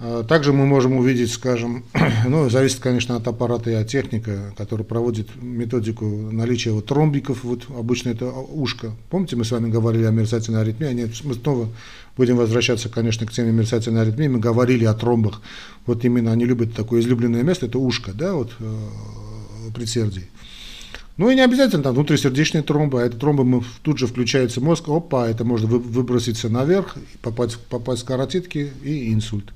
А, 0.01 0.23
также 0.23 0.53
мы 0.53 0.65
можем 0.65 0.97
увидеть, 0.97 1.33
скажем, 1.33 1.85
ну, 2.27 2.49
зависит, 2.49 2.79
конечно, 2.79 3.17
от 3.17 3.27
аппарата 3.27 3.71
и 3.71 3.75
от 3.75 3.89
техника, 3.89 4.55
который 4.57 4.85
проводит 4.85 5.29
методику 5.43 6.05
наличия 6.07 6.71
вот 6.71 6.87
тромбиков, 6.87 7.43
вот 7.43 7.67
обычно 7.69 8.11
это 8.11 8.27
ушко. 8.27 8.93
Помните, 9.11 9.37
мы 9.37 9.45
с 9.45 9.51
вами 9.51 9.71
говорили 9.71 10.05
о 10.05 10.11
мерцательной 10.11 10.61
аритмии, 10.61 10.87
Они, 10.87 11.07
мы 11.25 11.35
снова 11.35 11.69
будем 12.17 12.37
возвращаться, 12.37 12.89
конечно, 12.89 13.27
к 13.27 13.33
теме 13.33 13.51
мерцательной 13.51 14.03
аритмии, 14.03 14.29
мы 14.29 14.39
говорили 14.39 14.85
о 14.85 14.95
тромбах, 14.95 15.43
вот 15.87 16.05
именно 16.05 16.31
они 16.31 16.45
любят 16.45 16.75
такое 16.75 17.01
излюбленное 17.01 17.43
место, 17.43 17.67
это 17.67 17.79
ушко, 17.79 18.13
да, 18.13 18.35
вот 18.35 18.53
э, 18.61 18.77
предсердий. 19.75 20.29
Ну 21.17 21.29
и 21.31 21.35
не 21.35 21.41
обязательно 21.41 21.83
там 21.83 21.95
внутрисердечные 21.95 22.63
тромбы, 22.63 23.03
а 23.03 23.07
это 23.07 23.17
тромбы 23.19 23.45
мы, 23.45 23.65
тут 23.83 23.99
же 23.99 24.07
включается 24.07 24.61
мозг, 24.61 24.89
опа, 24.89 25.29
это 25.29 25.45
может 25.45 25.69
выброситься 25.69 26.49
наверх, 26.49 26.95
попасть, 27.21 27.59
попасть 27.59 28.03
в 28.03 28.05
каротидки 28.05 28.71
и 28.85 29.13
инсульт. 29.13 29.53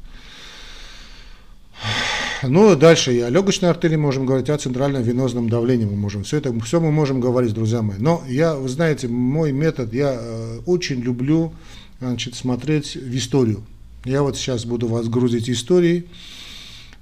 Ну, 2.45 2.75
дальше 2.75 3.15
и 3.15 3.21
о 3.21 3.31
легочной 3.31 3.71
артерии 3.71 3.97
можем 3.97 4.27
говорить, 4.27 4.51
о 4.51 4.59
центральном 4.59 5.03
венозном 5.03 5.49
давлении 5.49 5.85
мы 5.85 5.97
можем. 5.97 6.25
Все 6.25 6.39
это, 6.39 6.53
все 6.61 6.81
мы 6.81 6.91
можем 6.91 7.21
говорить, 7.21 7.55
друзья 7.55 7.83
мои. 7.83 7.99
Но 7.99 8.23
я, 8.29 8.57
вы 8.57 8.69
знаете, 8.69 9.07
мой 9.07 9.53
метод, 9.53 9.95
я 9.95 10.17
э, 10.19 10.59
очень 10.67 11.01
люблю 11.01 11.53
значит, 12.01 12.35
смотреть 12.35 12.97
в 12.97 13.17
историю. 13.17 13.63
Я 14.05 14.23
вот 14.23 14.37
сейчас 14.37 14.65
буду 14.65 14.89
вас 14.89 15.09
грузить 15.09 15.49
историей, 15.49 16.07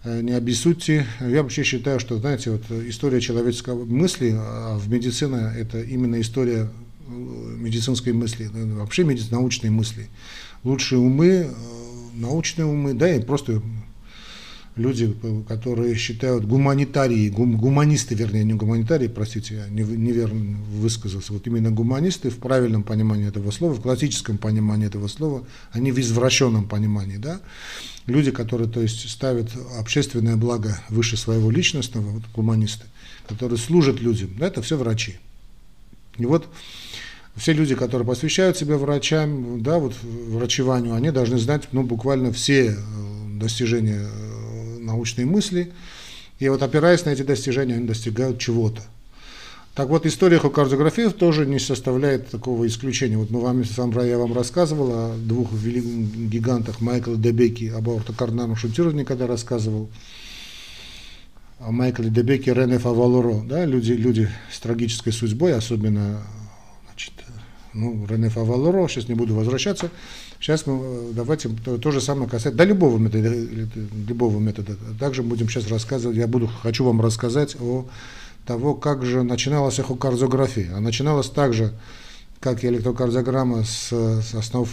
э, 0.04 0.20
не 0.20 0.32
обессудьте. 0.32 1.06
Я 1.20 1.42
вообще 1.42 1.62
считаю, 1.62 2.00
что, 2.00 2.18
знаете, 2.18 2.50
вот 2.50 2.70
история 2.86 3.22
человеческого 3.22 3.86
мысли, 3.86 4.34
а 4.36 4.76
в 4.76 4.90
медицине 4.90 5.54
это 5.56 5.80
именно 5.80 6.20
история 6.20 6.68
э, 7.08 7.12
медицинской 7.12 8.12
мысли, 8.12 8.50
вообще 8.52 9.06
научной 9.30 9.70
мысли. 9.70 10.10
Лучшие 10.64 10.98
умы, 10.98 11.26
э, 11.26 11.50
научные 12.14 12.66
умы, 12.66 12.92
да, 12.92 13.10
и 13.14 13.22
просто 13.22 13.62
люди, 14.76 15.14
которые 15.48 15.94
считают 15.96 16.44
гуманитарии, 16.44 17.28
гум, 17.28 17.56
гуманисты, 17.56 18.14
вернее, 18.14 18.44
не 18.44 18.54
гуманитарии, 18.54 19.08
простите, 19.08 19.56
я 19.56 19.68
неверно 19.68 20.58
высказался, 20.72 21.32
вот 21.32 21.46
именно 21.46 21.70
гуманисты 21.70 22.30
в 22.30 22.38
правильном 22.38 22.82
понимании 22.82 23.28
этого 23.28 23.50
слова, 23.50 23.74
в 23.74 23.80
классическом 23.80 24.38
понимании 24.38 24.86
этого 24.86 25.08
слова, 25.08 25.44
они 25.72 25.92
в 25.92 25.98
извращенном 25.98 26.68
понимании, 26.68 27.16
да, 27.16 27.40
люди, 28.06 28.30
которые, 28.30 28.68
то 28.68 28.80
есть, 28.80 29.08
ставят 29.08 29.50
общественное 29.78 30.36
благо 30.36 30.80
выше 30.88 31.16
своего 31.16 31.50
личностного, 31.50 32.08
вот 32.10 32.22
гуманисты, 32.34 32.86
которые 33.28 33.58
служат 33.58 34.00
людям, 34.00 34.30
да, 34.38 34.46
это 34.46 34.62
все 34.62 34.76
врачи. 34.76 35.18
И 36.16 36.26
вот 36.26 36.48
все 37.36 37.52
люди, 37.52 37.74
которые 37.74 38.06
посвящают 38.06 38.56
себя 38.56 38.76
врачам, 38.76 39.62
да, 39.62 39.78
вот 39.78 39.94
врачеванию, 40.02 40.94
они 40.94 41.10
должны 41.10 41.38
знать, 41.38 41.68
ну, 41.72 41.82
буквально 41.82 42.32
все 42.32 42.72
э, 42.72 42.74
достижения 43.38 44.02
э, 44.02 44.29
научные 44.90 45.26
мысли, 45.26 45.72
и 46.38 46.48
вот 46.48 46.62
опираясь 46.62 47.04
на 47.04 47.10
эти 47.10 47.22
достижения, 47.22 47.74
они 47.74 47.86
достигают 47.86 48.38
чего-то. 48.38 48.82
Так 49.74 49.88
вот, 49.88 50.04
история 50.04 50.36
эхокардиографии 50.36 51.08
тоже 51.08 51.46
не 51.46 51.58
составляет 51.58 52.28
такого 52.28 52.66
исключения. 52.66 53.16
Вот 53.16 53.30
мы 53.30 53.40
вам, 53.40 53.62
я 53.62 54.18
вам 54.18 54.34
рассказывал 54.34 54.90
о 54.92 55.16
двух 55.16 55.52
великих 55.52 56.28
гигантах 56.28 56.80
Майкла 56.80 57.16
Дебеки, 57.16 57.68
об 57.68 57.88
аортокардинальном 57.88 58.56
шунтировании, 58.56 59.04
когда 59.04 59.26
рассказывал, 59.26 59.88
о 61.60 61.70
Майкле 61.70 62.10
Дебеке 62.10 62.52
Рене 62.54 62.78
Фавалоро, 62.78 63.42
да, 63.42 63.64
люди, 63.64 63.92
люди 63.92 64.28
с 64.50 64.58
трагической 64.60 65.12
судьбой, 65.12 65.54
особенно 65.54 66.22
значит, 66.86 67.12
ну, 67.74 68.06
Рене 68.06 68.28
Фавалоро, 68.30 68.88
сейчас 68.88 69.08
не 69.08 69.14
буду 69.14 69.34
возвращаться. 69.34 69.90
Сейчас 70.40 70.66
мы 70.66 70.80
э, 70.82 71.12
давайте 71.12 71.50
то, 71.50 71.76
то 71.76 71.90
же 71.90 72.00
самое 72.00 72.28
касается, 72.28 72.56
да, 72.56 72.64
любого 72.64 72.96
метода, 72.96 73.28
любого 73.28 74.38
метода. 74.38 74.74
Также 74.98 75.22
будем 75.22 75.48
сейчас 75.48 75.68
рассказывать, 75.68 76.16
я 76.16 76.26
буду, 76.26 76.46
хочу 76.46 76.84
вам 76.84 77.02
рассказать 77.02 77.56
о 77.60 77.84
того, 78.46 78.74
как 78.74 79.04
же 79.04 79.22
начиналась 79.22 79.78
эхокардиография. 79.78 80.74
А 80.74 80.80
начиналась 80.80 81.28
также, 81.28 81.74
как 82.40 82.64
и 82.64 82.68
электрокардиограмма, 82.68 83.64
с, 83.64 83.92
с 83.92 84.34
основ, 84.34 84.66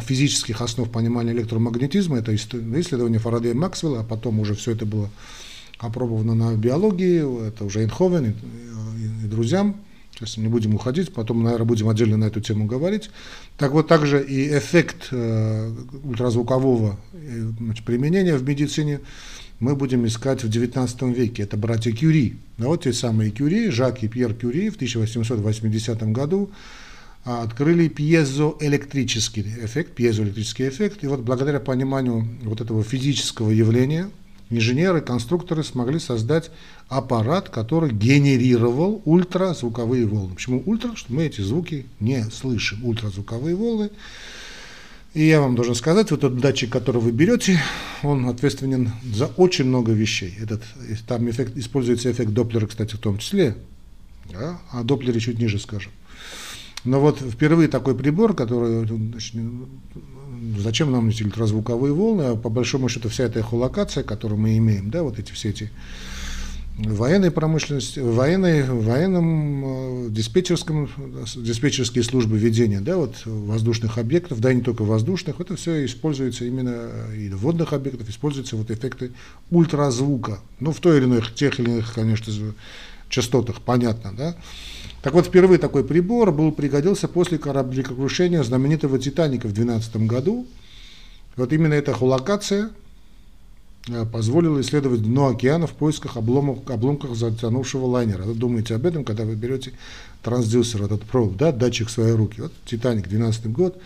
физических 0.00 0.62
основ 0.62 0.90
понимания 0.90 1.32
электромагнетизма, 1.32 2.18
это 2.18 2.34
исследование 2.34 3.18
Фарадея 3.18 3.54
Максвелла, 3.54 4.00
а 4.00 4.04
потом 4.04 4.40
уже 4.40 4.54
все 4.54 4.72
это 4.72 4.86
было 4.86 5.10
опробовано 5.78 6.34
на 6.34 6.56
биологии, 6.56 7.48
это 7.48 7.64
уже 7.66 7.82
Эйнховен 7.82 8.24
и, 8.24 8.28
и, 8.30 9.26
и 9.26 9.28
друзьям. 9.28 9.76
Сейчас 10.18 10.36
не 10.36 10.48
будем 10.48 10.74
уходить, 10.74 11.12
потом, 11.12 11.44
наверное, 11.44 11.64
будем 11.64 11.88
отдельно 11.88 12.16
на 12.16 12.24
эту 12.24 12.40
тему 12.40 12.66
говорить. 12.66 13.08
Так 13.56 13.70
вот, 13.70 13.86
также 13.86 14.20
и 14.20 14.48
эффект 14.58 15.08
э, 15.12 15.72
ультразвукового 16.02 16.98
э, 17.12 17.52
значит, 17.60 17.84
применения 17.84 18.34
в 18.36 18.42
медицине 18.42 18.98
мы 19.60 19.76
будем 19.76 20.04
искать 20.08 20.42
в 20.42 20.48
XIX 20.48 21.14
веке. 21.14 21.44
Это 21.44 21.56
братья 21.56 21.92
Кюри. 21.92 22.36
Да, 22.56 22.66
вот 22.66 22.82
те 22.82 22.92
самые 22.92 23.30
Кюри, 23.30 23.70
Жак 23.70 24.02
и 24.02 24.08
Пьер 24.08 24.34
Кюри 24.34 24.70
в 24.70 24.74
1880 24.74 26.02
году 26.10 26.50
а, 27.24 27.42
открыли 27.44 27.86
пьезоэлектрический 27.86 29.42
эффект, 29.42 29.92
пьезоэлектрический 29.92 30.68
эффект. 30.68 31.04
И 31.04 31.06
вот 31.06 31.20
благодаря 31.20 31.60
пониманию 31.60 32.26
вот 32.42 32.60
этого 32.60 32.82
физического 32.82 33.50
явления– 33.50 34.10
инженеры, 34.50 35.00
конструкторы 35.00 35.62
смогли 35.62 35.98
создать 35.98 36.50
аппарат, 36.88 37.48
который 37.48 37.92
генерировал 37.92 39.02
ультразвуковые 39.04 40.06
волны. 40.06 40.34
Почему 40.34 40.62
ультра? 40.64 40.94
Что 40.94 41.12
мы 41.12 41.24
эти 41.24 41.40
звуки 41.40 41.86
не 42.00 42.24
слышим. 42.30 42.84
Ультразвуковые 42.84 43.54
волны. 43.54 43.90
И 45.14 45.24
я 45.24 45.40
вам 45.40 45.56
должен 45.56 45.74
сказать, 45.74 46.10
вот 46.10 46.22
этот 46.22 46.38
датчик, 46.38 46.70
который 46.70 47.00
вы 47.00 47.12
берете, 47.12 47.60
он 48.02 48.28
ответственен 48.28 48.92
за 49.12 49.26
очень 49.26 49.64
много 49.64 49.92
вещей. 49.92 50.34
Этот, 50.38 50.62
там 51.06 51.28
эффект, 51.30 51.56
используется 51.56 52.10
эффект 52.10 52.32
Доплера, 52.32 52.66
кстати, 52.66 52.94
в 52.94 52.98
том 52.98 53.18
числе. 53.18 53.56
Да? 54.30 54.60
О 54.70 54.82
Доплере 54.84 55.18
чуть 55.18 55.38
ниже 55.38 55.58
скажем. 55.58 55.92
Но 56.84 57.00
вот 57.00 57.18
впервые 57.20 57.68
такой 57.68 57.96
прибор, 57.96 58.34
который 58.34 58.86
зачем 60.58 60.90
нам 60.92 61.08
эти 61.08 61.22
ультразвуковые 61.22 61.92
волны, 61.92 62.22
а 62.22 62.36
по 62.36 62.48
большому 62.48 62.88
счету 62.88 63.08
вся 63.08 63.24
эта 63.24 63.40
эхолокация, 63.40 64.04
которую 64.04 64.40
мы 64.40 64.56
имеем, 64.58 64.90
да, 64.90 65.02
вот 65.02 65.18
эти 65.18 65.32
все 65.32 65.50
эти 65.50 65.70
военной 66.78 67.30
промышленности, 67.30 67.98
военной, 67.98 68.62
военном 68.62 70.06
э, 70.06 70.10
диспетчерском, 70.10 70.88
диспетчерские 71.36 72.04
службы 72.04 72.38
ведения, 72.38 72.80
да, 72.80 72.96
вот 72.96 73.16
воздушных 73.24 73.98
объектов, 73.98 74.40
да, 74.40 74.52
не 74.52 74.62
только 74.62 74.82
воздушных, 74.82 75.40
это 75.40 75.56
все 75.56 75.84
используется 75.84 76.44
именно 76.44 76.90
и 77.16 77.28
водных 77.30 77.72
объектов, 77.72 78.08
используются 78.08 78.56
вот 78.56 78.70
эффекты 78.70 79.10
ультразвука, 79.50 80.38
ну, 80.60 80.72
в 80.72 80.78
той 80.78 80.98
или 80.98 81.04
иной, 81.06 81.22
тех 81.34 81.58
или 81.58 81.68
иных, 81.68 81.94
конечно, 81.94 82.32
частотах, 83.08 83.60
понятно, 83.60 84.12
да. 84.16 84.36
Так 85.02 85.14
вот, 85.14 85.26
впервые 85.26 85.58
такой 85.58 85.84
прибор 85.84 86.32
был 86.32 86.50
пригодился 86.50 87.06
после 87.06 87.38
кораблекрушения 87.38 88.42
знаменитого 88.42 88.98
«Титаника» 88.98 89.46
в 89.46 89.52
2012 89.52 89.96
году. 90.08 90.46
Вот 91.36 91.52
именно 91.52 91.74
эта 91.74 91.92
холокация 91.94 92.70
э, 93.88 94.04
позволила 94.04 94.60
исследовать 94.60 95.02
дно 95.02 95.28
океана 95.28 95.68
в 95.68 95.72
поисках 95.72 96.16
обломок, 96.16 96.68
обломков 96.68 97.16
затонувшего 97.16 97.86
лайнера. 97.86 98.24
Вы 98.24 98.34
думаете 98.34 98.74
об 98.74 98.86
этом, 98.86 99.04
когда 99.04 99.24
вы 99.24 99.36
берете 99.36 99.72
трансдюсер, 100.22 100.82
этот 100.82 101.04
провод, 101.04 101.36
да, 101.36 101.52
датчик 101.52 101.86
в 101.88 101.92
свои 101.92 102.10
руки. 102.10 102.40
Вот 102.40 102.52
«Титаник», 102.64 103.08
12 103.08 103.52
год, 103.52 103.80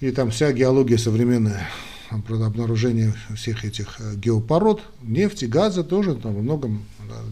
и 0.00 0.10
там 0.12 0.30
вся 0.30 0.50
геология 0.52 0.96
современная, 0.96 1.68
обнаружение 2.08 3.14
всех 3.36 3.66
этих 3.66 4.00
э, 4.00 4.14
геопород, 4.16 4.80
нефти, 5.02 5.44
газа 5.44 5.84
тоже 5.84 6.14
там 6.14 6.34
во 6.34 6.40
многом, 6.40 6.86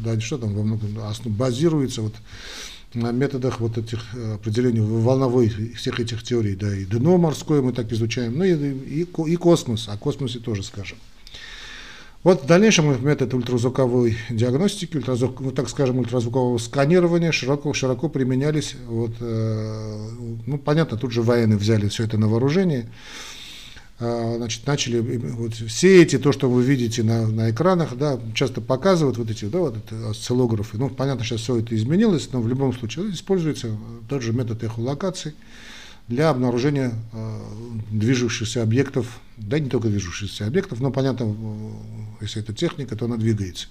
да, 0.05 0.21
что 0.21 0.37
там 0.37 0.55
во 0.55 0.63
многом 0.63 0.91
базируется 1.25 2.03
вот 2.03 2.13
на 2.97 3.13
методах 3.13 3.61
вот 3.61 3.79
этих 3.79 4.01
э, 4.15 4.35
определений 4.35 4.81
волновой 4.81 5.49
всех 5.49 6.01
этих 6.01 6.23
теорий, 6.23 6.57
да, 6.57 6.75
и 6.75 6.85
дно 6.85 7.19
морское 7.19 7.61
мы 7.61 7.73
так 7.73 7.93
изучаем, 7.93 8.37
ну 8.37 8.45
и, 8.45 8.55
и, 8.55 9.07
и 9.27 9.37
космос, 9.37 9.89
о 9.89 9.97
космосе 9.97 10.39
тоже 10.39 10.63
скажем. 10.63 10.99
Вот 12.27 12.43
в 12.43 12.47
дальнейшем 12.47 13.07
метод 13.07 13.35
ультразвуковой 13.35 14.17
диагностики, 14.31 14.97
ультразвук, 14.97 15.41
ну, 15.41 15.53
так 15.53 15.69
скажем, 15.69 15.99
ультразвукового 15.99 16.59
сканирования 16.59 17.31
широко, 17.31 17.73
широко 17.73 18.09
применялись. 18.09 18.75
Вот, 18.89 19.13
э, 19.21 20.09
ну, 20.47 20.59
понятно, 20.59 20.97
тут 20.97 21.13
же 21.13 21.23
военные 21.23 21.57
взяли 21.57 21.87
все 21.89 22.03
это 22.03 22.19
на 22.19 22.27
вооружение. 22.27 22.89
А, 23.99 24.35
значит, 24.37 24.67
начали, 24.67 25.01
вот 25.01 25.55
все 25.55 26.03
эти, 26.03 26.19
то, 26.19 26.31
что 26.31 26.51
вы 26.51 26.63
видите 26.63 27.03
на, 27.03 27.27
на 27.29 27.51
экранах, 27.51 27.97
да, 27.97 28.21
часто 28.35 28.61
показывают 28.61 29.17
вот 29.17 29.31
эти, 29.31 29.47
да, 29.47 29.59
вот 29.59 29.77
это 29.79 30.11
осциллографы, 30.11 30.77
ну, 30.77 30.91
понятно, 30.91 31.25
сейчас 31.25 31.41
все 31.41 31.57
это 31.57 31.75
изменилось, 31.75 32.29
но 32.31 32.43
в 32.43 32.49
любом 32.49 32.75
случае 32.75 33.11
используется 33.11 33.75
тот 34.07 34.21
же 34.21 34.35
метод 34.35 34.63
эхолокации 34.63 35.35
для 36.09 36.29
обнаружения 36.29 36.93
э, 37.15 37.41
движущихся 37.91 38.63
объектов, 38.63 39.19
да, 39.39 39.59
не 39.59 39.71
только 39.71 39.89
движущихся 39.89 40.47
объектов, 40.47 40.81
но, 40.81 40.91
понятно, 40.91 41.35
если 42.21 42.43
это 42.43 42.53
техника, 42.53 42.97
то 42.97 43.07
она 43.07 43.17
двигается. 43.17 43.69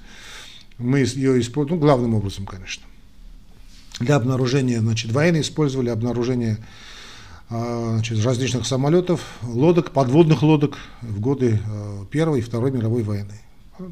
Мы 0.80 1.00
ее 1.02 1.40
используем, 1.40 1.80
ну, 1.80 1.86
главным 1.86 2.16
образом, 2.16 2.48
конечно. 2.48 2.84
Для 4.00 4.16
обнаружения, 4.16 4.80
значит, 4.80 5.12
военные 5.12 5.44
использовали 5.44 5.90
обнаружение 5.90 6.58
значит, 7.94 8.24
различных 8.24 8.66
самолетов, 8.66 9.22
лодок, 9.44 9.92
подводных 9.92 10.44
лодок 10.44 10.78
в 11.02 11.20
годы 11.20 11.60
а, 11.68 12.06
Первой 12.06 12.40
и 12.40 12.42
Второй 12.42 12.72
мировой 12.72 13.04
войны. 13.04 13.34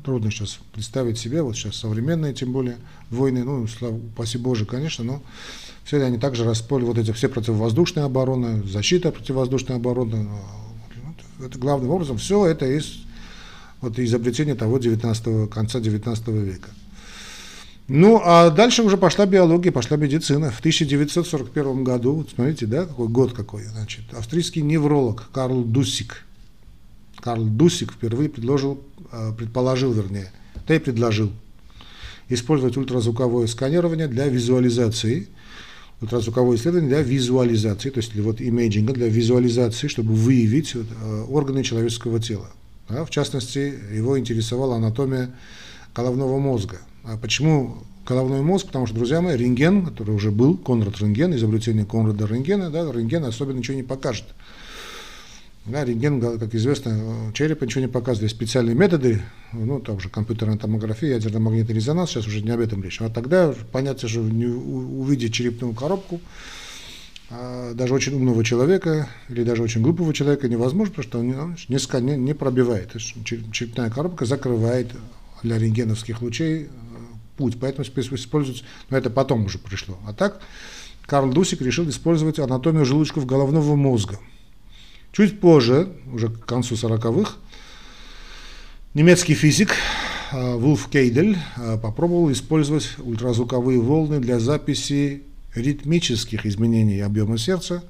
Трудно 0.04 0.32
сейчас 0.32 0.60
представить 0.72 1.18
себе, 1.18 1.42
вот 1.42 1.56
сейчас 1.56 1.76
современные, 1.76 2.34
тем 2.34 2.54
более, 2.54 2.78
войны, 3.10 3.44
ну, 3.44 3.68
слава, 3.68 3.96
упаси 3.96 4.38
Боже, 4.38 4.66
конечно, 4.66 5.04
но 5.04 5.22
все 5.84 6.02
они 6.02 6.18
также 6.18 6.46
располи, 6.46 6.86
вот 6.86 6.98
эти 6.98 7.12
все 7.12 7.28
противовоздушные 7.28 8.06
обороны, 8.06 8.64
защита 8.64 9.12
противовоздушной 9.12 9.76
обороны, 9.76 10.30
а, 10.30 11.46
это 11.46 11.60
главным 11.60 11.92
образом, 11.92 12.18
все 12.18 12.46
это 12.46 12.66
из 12.66 13.04
вот, 13.82 14.00
изобретения 14.00 14.56
того 14.56 14.78
19 14.78 15.50
конца 15.50 15.82
19 15.82 16.28
века. 16.30 16.70
Ну, 17.90 18.22
а 18.24 18.50
дальше 18.50 18.82
уже 18.82 18.98
пошла 18.98 19.26
биология, 19.26 19.72
пошла 19.72 19.98
медицина. 19.98 20.52
В 20.52 20.60
1941 20.60 21.84
году, 21.84 22.14
вот 22.14 22.30
смотрите, 22.34 22.66
да, 22.66 22.86
какой 22.86 23.10
год 23.10 23.34
какой, 23.34 23.64
значит, 23.66 24.04
австрийский 24.14 24.62
невролог 24.62 25.30
Карл 25.34 25.64
Дусик, 25.64 26.26
Карл 27.20 27.44
Дусик 27.44 27.92
впервые 27.92 28.30
предложил, 28.30 28.82
а, 29.12 29.34
предположил, 29.34 29.92
вернее, 29.92 30.32
да 30.66 30.76
и 30.76 30.80
предложил 30.80 31.32
использовать 32.30 32.78
ультразвуковое 32.78 33.48
сканирование 33.48 34.08
для 34.08 34.28
визуализации, 34.28 35.28
ультразвуковое 36.00 36.56
исследование 36.56 36.90
для 36.90 37.02
визуализации, 37.02 37.90
то 37.90 37.98
есть 37.98 38.16
вот 38.16 38.40
имейджинга, 38.40 38.94
для 38.94 39.10
визуализации, 39.10 39.90
чтобы 39.90 40.14
выявить 40.14 40.74
а, 40.74 41.26
органы 41.26 41.64
человеческого 41.64 42.22
тела. 42.22 42.50
Да, 42.88 43.04
в 43.04 43.10
частности, 43.10 43.74
его 43.92 44.18
интересовала 44.18 44.78
анатомия 44.78 45.32
головного 45.94 46.40
мозга– 46.40 46.80
а 47.04 47.18
почему 47.18 47.84
головной 48.06 48.42
мозг? 48.42 48.68
Потому 48.68 48.86
что, 48.86 48.96
друзья 48.96 49.22
мои, 49.22 49.36
рентген, 49.38 49.86
который 49.86 50.16
уже 50.16 50.32
был, 50.32 50.58
Конрад 50.58 51.00
рентген, 51.00 51.36
изобретение 51.36 51.86
Конрада 51.86 52.26
рентгена, 52.26 52.70
да, 52.70 52.90
рентген 52.92 53.26
особенно 53.26 53.58
ничего 53.58 53.76
не 53.76 53.84
покажет. 53.84 54.26
Да, 55.66 55.86
рентген, 55.86 56.20
как 56.40 56.56
известно, 56.56 57.32
черепа 57.34 57.64
ничего 57.64 57.82
не 57.82 57.88
показывает. 57.88 58.32
Специальные 58.32 58.76
методы, 58.76 59.22
ну, 59.54 59.80
также 59.80 60.10
компьютерная 60.10 60.58
томография, 60.58 61.12
ядерно-магнитный 61.12 61.76
резонанс, 61.76 62.10
сейчас 62.10 62.28
уже 62.28 62.42
не 62.42 62.50
об 62.50 62.60
этом 62.60 62.84
речь. 62.84 63.02
А 63.02 63.10
тогда 63.10 63.54
понятно, 63.72 64.08
не 64.08 64.46
увидеть 64.46 65.34
черепную 65.34 65.74
коробку, 65.74 66.20
а 67.30 67.74
даже 67.74 67.94
очень 67.94 68.14
умного 68.14 68.44
человека 68.44 69.08
или 69.30 69.44
даже 69.44 69.64
очень 69.64 69.82
глупого 69.82 70.14
человека 70.14 70.48
невозможно, 70.50 70.94
потому 70.96 71.08
что 71.08 71.20
он 71.20 71.56
не, 71.70 72.02
не, 72.02 72.18
не 72.18 72.34
пробивает. 72.34 72.92
Черепная 73.52 73.90
коробка 73.90 74.26
закрывает 74.26 74.92
для 75.44 75.58
рентгеновских 75.58 76.22
лучей 76.22 76.68
путь, 77.38 77.58
поэтому 77.60 77.86
используется, 77.86 78.64
но 78.90 78.98
это 78.98 79.10
потом 79.10 79.46
уже 79.46 79.58
пришло. 79.58 79.98
А 80.06 80.14
так 80.14 80.42
Карл 81.06 81.30
Дусик 81.30 81.62
решил 81.62 81.88
использовать 81.90 82.40
анатомию 82.40 82.86
желудочков 82.86 83.26
головного 83.26 83.76
мозга. 83.76 84.20
Чуть 85.12 85.40
позже, 85.40 85.90
уже 86.12 86.30
к 86.30 86.46
концу 86.46 86.76
40-х, 86.76 87.36
немецкий 88.94 89.36
физик 89.36 89.76
а, 90.32 90.56
Вулф 90.56 90.90
Кейдель 90.90 91.38
а, 91.58 91.78
попробовал 91.78 92.32
использовать 92.32 92.90
ультразвуковые 92.98 93.80
волны 93.80 94.20
для 94.20 94.40
записи 94.40 95.24
ритмических 95.54 96.46
изменений 96.46 97.00
объема 97.02 97.38
сердца. 97.38 97.84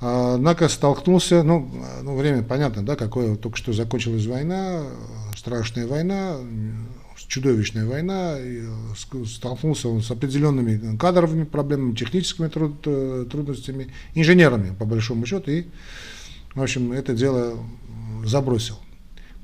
А, 0.00 0.34
однако 0.34 0.68
столкнулся, 0.68 1.42
ну, 1.42 1.70
ну 2.02 2.16
время 2.16 2.42
понятно, 2.42 2.84
да, 2.84 2.96
какое 2.96 3.36
только 3.36 3.56
что 3.56 3.72
закончилась 3.72 4.26
война, 4.26 4.82
страшная 5.34 5.86
война, 5.86 6.36
чудовищная 7.28 7.86
война, 7.86 8.36
столкнулся 9.26 9.88
он 9.88 10.02
с 10.02 10.10
определенными 10.10 10.96
кадровыми 10.96 11.44
проблемами, 11.44 11.94
техническими 11.94 12.48
труд, 12.48 12.80
трудностями, 13.30 13.88
инженерами, 14.14 14.74
по 14.78 14.84
большому 14.84 15.26
счету, 15.26 15.50
и, 15.50 15.64
в 16.54 16.62
общем, 16.62 16.92
это 16.92 17.14
дело 17.14 17.58
забросил. 18.24 18.78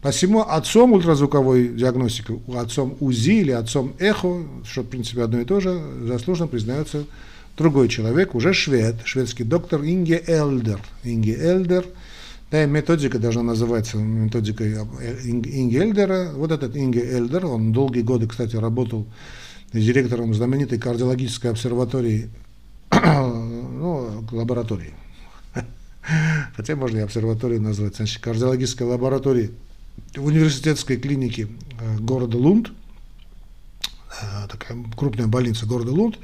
Посему 0.01 0.40
отцом 0.40 0.92
ультразвуковой 0.92 1.68
диагностики, 1.68 2.40
отцом 2.57 2.97
УЗИ 2.99 3.42
или 3.42 3.53
отцом 3.53 3.95
эхо, 4.01 4.42
что 4.64 4.83
в 4.83 4.87
принципе 4.87 5.23
одно 5.23 5.40
и 5.40 5.45
то 5.45 5.61
же, 5.61 5.81
заслуженно 6.07 6.49
признается 6.49 7.05
другой 7.57 7.88
человек, 7.88 8.35
уже 8.35 8.53
швед, 8.53 8.97
шведский 9.05 9.45
доктор 9.45 9.83
Инге 9.83 10.21
Элдер. 10.27 10.81
Инге 11.05 11.37
Элдер, 11.37 11.85
да, 12.53 12.67
методика 12.67 13.19
должна 13.19 13.43
называться 13.43 13.97
методикой 13.97 14.75
Инге 15.25 15.79
Элдера. 15.79 16.33
Вот 16.35 16.53
этот 16.53 16.77
Инге 16.77 17.01
Элдер, 17.17 17.47
он 17.47 17.73
долгие 17.73 18.03
годы, 18.03 18.29
кстати, 18.29 18.57
работал 18.57 19.07
директором 19.73 20.35
знаменитой 20.35 20.79
кардиологической 20.79 21.51
обсерватории, 21.51 22.29
ну, 22.91 24.23
лаборатории. 24.31 24.93
Хотя 26.55 26.77
можно 26.77 26.99
и 26.99 27.01
обсерваторию 27.01 27.62
назвать, 27.62 27.97
значит, 27.97 28.23
кардиологической 28.23 28.87
лаборатории 28.87 29.53
университетской 30.19 30.99
клинике 30.99 31.49
э, 31.81 31.97
города 32.01 32.37
Лунд, 32.37 32.71
э, 34.21 34.49
такая 34.51 34.77
крупная 34.95 35.27
больница 35.27 35.65
города 35.65 35.93
Лунд, 35.93 36.19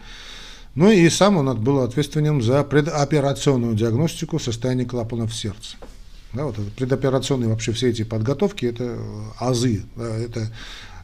ну 0.75 0.91
и 0.91 1.09
сам 1.09 1.39
он 1.39 1.59
был 1.59 1.81
ответственен 1.81 2.43
за 2.43 2.63
предоперационную 2.65 3.75
диагностику 3.75 4.39
состояния 4.39 4.85
клапанов 4.85 5.35
сердца. 5.35 5.79
Да, 6.33 6.45
вот 6.45 6.57
предоперационные 6.77 7.49
вообще 7.49 7.73
все 7.73 7.89
эти 7.89 8.05
подготовки, 8.05 8.67
это 8.67 8.85
э, 8.85 9.23
азы, 9.39 9.83
да, 9.97 10.17
это 10.17 10.53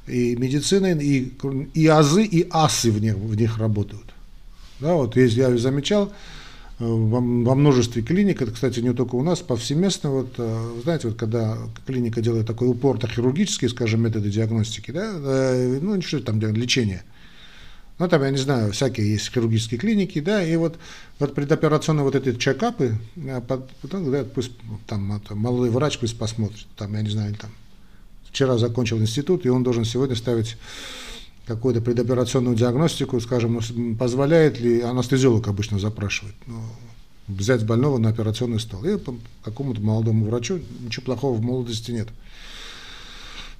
и 0.06 0.36
медицина, 0.36 0.92
и, 0.92 1.32
и 1.72 1.86
азы, 1.86 2.24
и 2.24 2.46
асы 2.50 2.90
в 2.90 3.00
них, 3.00 3.14
в 3.14 3.34
них 3.34 3.56
работают. 3.58 4.04
Да, 4.80 4.94
вот 4.94 5.16
если 5.16 5.40
я 5.40 5.56
замечал, 5.56 6.12
во, 6.78 7.20
во 7.20 7.54
множестве 7.54 8.02
клиник, 8.02 8.42
это, 8.42 8.50
кстати, 8.50 8.80
не 8.80 8.92
только 8.92 9.14
у 9.14 9.22
нас, 9.22 9.40
повсеместно, 9.40 10.10
вот, 10.10 10.34
э, 10.38 10.80
знаете, 10.82 11.08
вот 11.08 11.16
когда 11.16 11.56
клиника 11.86 12.20
делает 12.20 12.46
такой 12.46 12.68
упор 12.68 13.00
на 13.00 13.08
хирургические, 13.08 13.70
скажем, 13.70 14.02
методы 14.02 14.30
диагностики, 14.30 14.90
да, 14.90 15.10
э, 15.14 15.78
ну, 15.80 16.00
что 16.02 16.20
там, 16.20 16.40
лечение, 16.40 17.02
ну, 17.98 18.08
там, 18.08 18.22
я 18.22 18.30
не 18.30 18.38
знаю, 18.38 18.72
всякие 18.72 19.12
есть 19.12 19.32
хирургические 19.32 19.78
клиники, 19.78 20.20
да, 20.20 20.44
и 20.44 20.56
вот, 20.56 20.78
вот 21.18 21.34
предоперационные 21.34 22.04
вот 22.04 22.14
эти 22.14 22.36
чекапы, 22.36 22.96
э, 23.16 23.40
потом, 23.46 24.10
да, 24.10 24.24
пусть 24.24 24.52
там 24.86 25.20
молодой 25.30 25.70
врач 25.70 25.98
пусть 25.98 26.18
посмотрит, 26.18 26.66
там, 26.76 26.92
я 26.94 27.02
не 27.02 27.10
знаю, 27.10 27.34
там, 27.34 27.50
вчера 28.28 28.58
закончил 28.58 28.98
институт, 28.98 29.46
и 29.46 29.48
он 29.48 29.62
должен 29.62 29.84
сегодня 29.84 30.16
ставить 30.16 30.56
какую-то 31.46 31.80
предоперационную 31.80 32.56
диагностику, 32.56 33.20
скажем, 33.20 33.60
ну, 33.74 33.96
позволяет 33.96 34.60
ли, 34.60 34.80
анестезиолог 34.80 35.46
обычно 35.46 35.78
запрашивает, 35.78 36.34
ну, 36.46 36.60
взять 37.28 37.64
больного 37.64 37.98
на 37.98 38.10
операционный 38.10 38.60
стол. 38.60 38.84
И 38.84 38.98
какому-то 39.42 39.80
молодому 39.80 40.26
врачу 40.26 40.60
ничего 40.80 41.04
плохого 41.04 41.36
в 41.36 41.42
молодости 41.42 41.90
нет. 41.90 42.08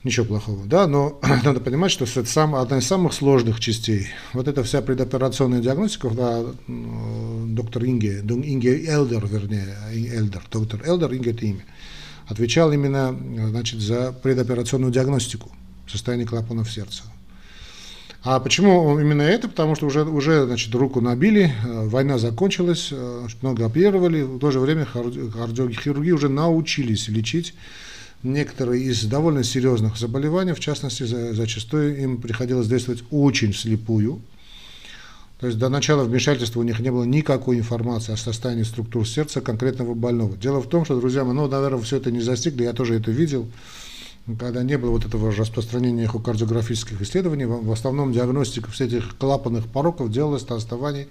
Ничего 0.04 0.26
плохого, 0.26 0.66
да, 0.66 0.86
но 0.86 1.18
надо 1.44 1.60
понимать, 1.60 1.90
что 1.90 2.04
это 2.04 2.26
сам, 2.26 2.54
одна 2.54 2.78
из 2.78 2.86
самых 2.86 3.14
сложных 3.14 3.58
частей. 3.58 4.08
Вот 4.34 4.46
эта 4.46 4.62
вся 4.62 4.82
предоперационная 4.82 5.60
диагностика, 5.60 6.10
да, 6.10 6.44
доктор 6.68 7.84
Инге, 7.86 8.20
Инге 8.20 8.84
Элдер, 8.86 9.26
вернее, 9.26 9.74
Элдер, 10.12 10.42
доктор 10.52 10.82
Элдер, 10.86 11.10
Инге 11.14 11.30
это 11.30 11.46
имя, 11.46 11.64
отвечал 12.26 12.70
именно, 12.70 13.18
значит, 13.48 13.80
за 13.80 14.12
предоперационную 14.12 14.92
диагностику 14.92 15.50
состояния 15.88 16.26
клапанов 16.26 16.70
сердца. 16.70 17.04
А 18.22 18.40
почему 18.40 18.98
именно 18.98 19.22
это? 19.22 19.48
Потому 19.48 19.74
что 19.74 19.86
уже, 19.86 20.04
уже 20.04 20.44
значит, 20.44 20.74
руку 20.74 21.00
набили, 21.02 21.52
э, 21.64 21.88
война 21.88 22.16
закончилась, 22.16 22.88
э, 22.90 23.26
много 23.42 23.66
оперировали, 23.66 24.22
в 24.22 24.38
то 24.38 24.50
же 24.50 24.60
время 24.60 24.86
кардиохирурги 24.86 26.10
уже 26.10 26.30
научились 26.30 27.08
лечить 27.08 27.54
некоторые 28.24 28.84
из 28.84 29.04
довольно 29.04 29.44
серьезных 29.44 29.96
заболеваний, 29.96 30.52
в 30.52 30.60
частности, 30.60 31.04
за, 31.04 31.34
зачастую 31.34 32.00
им 32.02 32.20
приходилось 32.20 32.66
действовать 32.66 33.04
очень 33.10 33.54
слепую. 33.54 34.20
То 35.38 35.48
есть 35.48 35.58
до 35.58 35.68
начала 35.68 36.04
вмешательства 36.04 36.60
у 36.60 36.62
них 36.62 36.80
не 36.80 36.90
было 36.90 37.04
никакой 37.04 37.58
информации 37.58 38.12
о 38.12 38.16
состоянии 38.16 38.62
структур 38.62 39.06
сердца 39.06 39.40
конкретного 39.40 39.94
больного. 39.94 40.36
Дело 40.36 40.60
в 40.60 40.68
том, 40.68 40.84
что, 40.84 40.98
друзья 40.98 41.24
мои, 41.24 41.34
ну, 41.34 41.46
наверное, 41.48 41.82
все 41.82 41.98
это 41.98 42.10
не 42.10 42.20
застигли, 42.20 42.64
я 42.64 42.72
тоже 42.72 42.94
это 42.94 43.10
видел, 43.10 43.46
когда 44.38 44.62
не 44.62 44.78
было 44.78 44.90
вот 44.90 45.04
этого 45.04 45.34
распространения 45.34 46.04
эхокардиографических 46.04 47.02
исследований, 47.02 47.44
в 47.44 47.70
основном 47.70 48.12
диагностика 48.12 48.70
всех 48.70 48.88
этих 48.88 49.18
клапанных 49.18 49.66
пороков 49.66 50.10
делалась 50.10 50.48
на 50.48 50.56
основании 50.56 51.08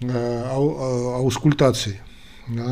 э, 0.00 0.42
аускультации. 0.50 2.00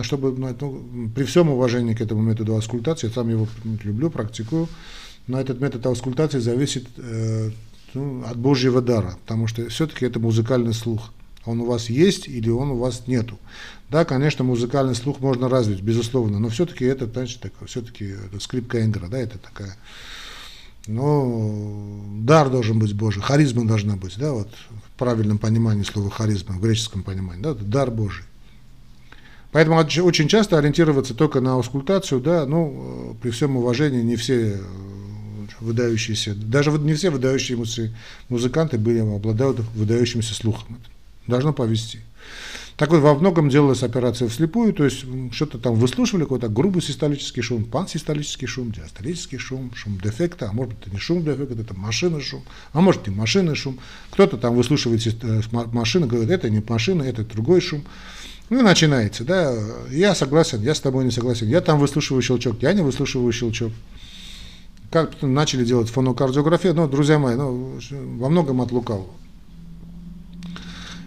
Чтобы, 0.02 0.32
ну, 0.32 0.56
ну, 0.60 1.10
при 1.14 1.24
всем 1.24 1.48
уважении 1.48 1.94
к 1.94 2.00
этому 2.00 2.22
методу 2.22 2.54
аускультации, 2.54 3.08
я 3.08 3.12
сам 3.12 3.28
его 3.28 3.48
люблю, 3.82 4.10
практикую, 4.10 4.68
но 5.26 5.40
этот 5.40 5.60
метод 5.60 5.84
аускультации 5.86 6.38
зависит 6.38 6.86
э, 6.96 7.50
ну, 7.94 8.24
от 8.24 8.36
Божьего 8.36 8.80
дара, 8.80 9.16
потому 9.22 9.46
что 9.46 9.68
все-таки 9.68 10.06
это 10.06 10.20
музыкальный 10.20 10.74
слух. 10.74 11.12
Он 11.44 11.60
у 11.60 11.66
вас 11.66 11.90
есть 11.90 12.28
или 12.28 12.48
он 12.48 12.70
у 12.70 12.76
вас 12.76 13.06
нету. 13.06 13.38
Да, 13.90 14.04
конечно, 14.04 14.44
музыкальный 14.44 14.94
слух 14.94 15.20
можно 15.20 15.48
развить, 15.48 15.82
безусловно, 15.82 16.38
но 16.38 16.48
все-таки 16.48 16.84
это, 16.84 17.06
значит, 17.06 17.40
такое, 17.40 17.68
все-таки 17.68 18.06
это 18.06 18.40
скрипка 18.40 18.80
Эндера, 18.80 19.08
да, 19.08 19.18
это 19.18 19.38
такая, 19.38 19.76
ну, 20.86 22.02
дар 22.20 22.50
должен 22.50 22.78
быть 22.78 22.94
Божий, 22.94 23.22
харизма 23.22 23.66
должна 23.66 23.96
быть, 23.96 24.18
да, 24.18 24.32
вот 24.32 24.48
в 24.70 24.98
правильном 24.98 25.38
понимании 25.38 25.82
слова 25.82 26.10
харизма, 26.10 26.54
в 26.54 26.60
греческом 26.60 27.02
понимании, 27.02 27.42
да, 27.42 27.54
дар 27.54 27.90
Божий. 27.90 28.24
Поэтому 29.54 29.76
очень 29.76 30.26
часто 30.26 30.58
ориентироваться 30.58 31.14
только 31.14 31.40
на 31.40 31.52
аускультацию, 31.52 32.20
да, 32.20 32.44
ну, 32.44 33.16
при 33.22 33.30
всем 33.30 33.56
уважении, 33.56 34.02
не 34.02 34.16
все 34.16 34.56
э, 34.56 34.58
выдающиеся, 35.60 36.34
даже 36.34 36.72
не 36.72 36.94
все 36.94 37.10
выдающиеся 37.10 37.94
музыканты 38.28 38.78
были, 38.78 38.98
обладают 38.98 39.60
выдающимся 39.76 40.34
слухом. 40.34 40.80
Должно 41.28 41.52
повести. 41.52 42.00
Так 42.76 42.90
вот, 42.90 42.98
во 42.98 43.14
многом 43.14 43.48
делалась 43.48 43.84
операция 43.84 44.26
вслепую, 44.28 44.72
то 44.72 44.84
есть 44.84 45.04
что-то 45.30 45.58
там 45.58 45.76
выслушивали, 45.76 46.24
какой-то 46.24 46.48
грубый 46.48 46.82
систолический 46.82 47.42
шум, 47.42 47.64
пансистолический 47.64 48.48
шум, 48.48 48.72
диастолический 48.72 49.38
шум, 49.38 49.72
шум 49.76 50.00
дефекта, 50.02 50.48
а 50.48 50.52
может 50.52 50.74
это 50.80 50.90
не 50.90 50.98
шум 50.98 51.22
дефекта, 51.22 51.60
это 51.60 51.74
машина 51.74 52.20
шум, 52.20 52.42
а 52.72 52.80
может 52.80 53.06
и 53.06 53.12
машина 53.12 53.54
шум. 53.54 53.78
Кто-то 54.10 54.36
там 54.36 54.56
выслушивает 54.56 55.06
э, 55.22 55.42
машину, 55.52 56.08
говорит, 56.08 56.30
это 56.30 56.50
не 56.50 56.60
машина, 56.68 57.04
это 57.04 57.22
другой 57.22 57.60
шум. 57.60 57.84
Ну 58.50 58.62
начинается, 58.62 59.24
да, 59.24 59.54
я 59.90 60.14
согласен, 60.14 60.60
я 60.60 60.74
с 60.74 60.80
тобой 60.80 61.04
не 61.04 61.10
согласен, 61.10 61.48
я 61.48 61.60
там 61.60 61.78
выслушиваю 61.78 62.20
щелчок, 62.20 62.60
я 62.60 62.74
не 62.74 62.82
выслушиваю 62.82 63.32
щелчок. 63.32 63.72
Как 64.90 65.22
начали 65.22 65.64
делать 65.64 65.88
фонокардиографию, 65.88 66.74
но, 66.74 66.86
друзья 66.86 67.18
мои, 67.18 67.36
ну, 67.36 67.78
во 68.18 68.28
многом 68.28 68.60
от 68.60 68.70
лукавого. 68.70 69.08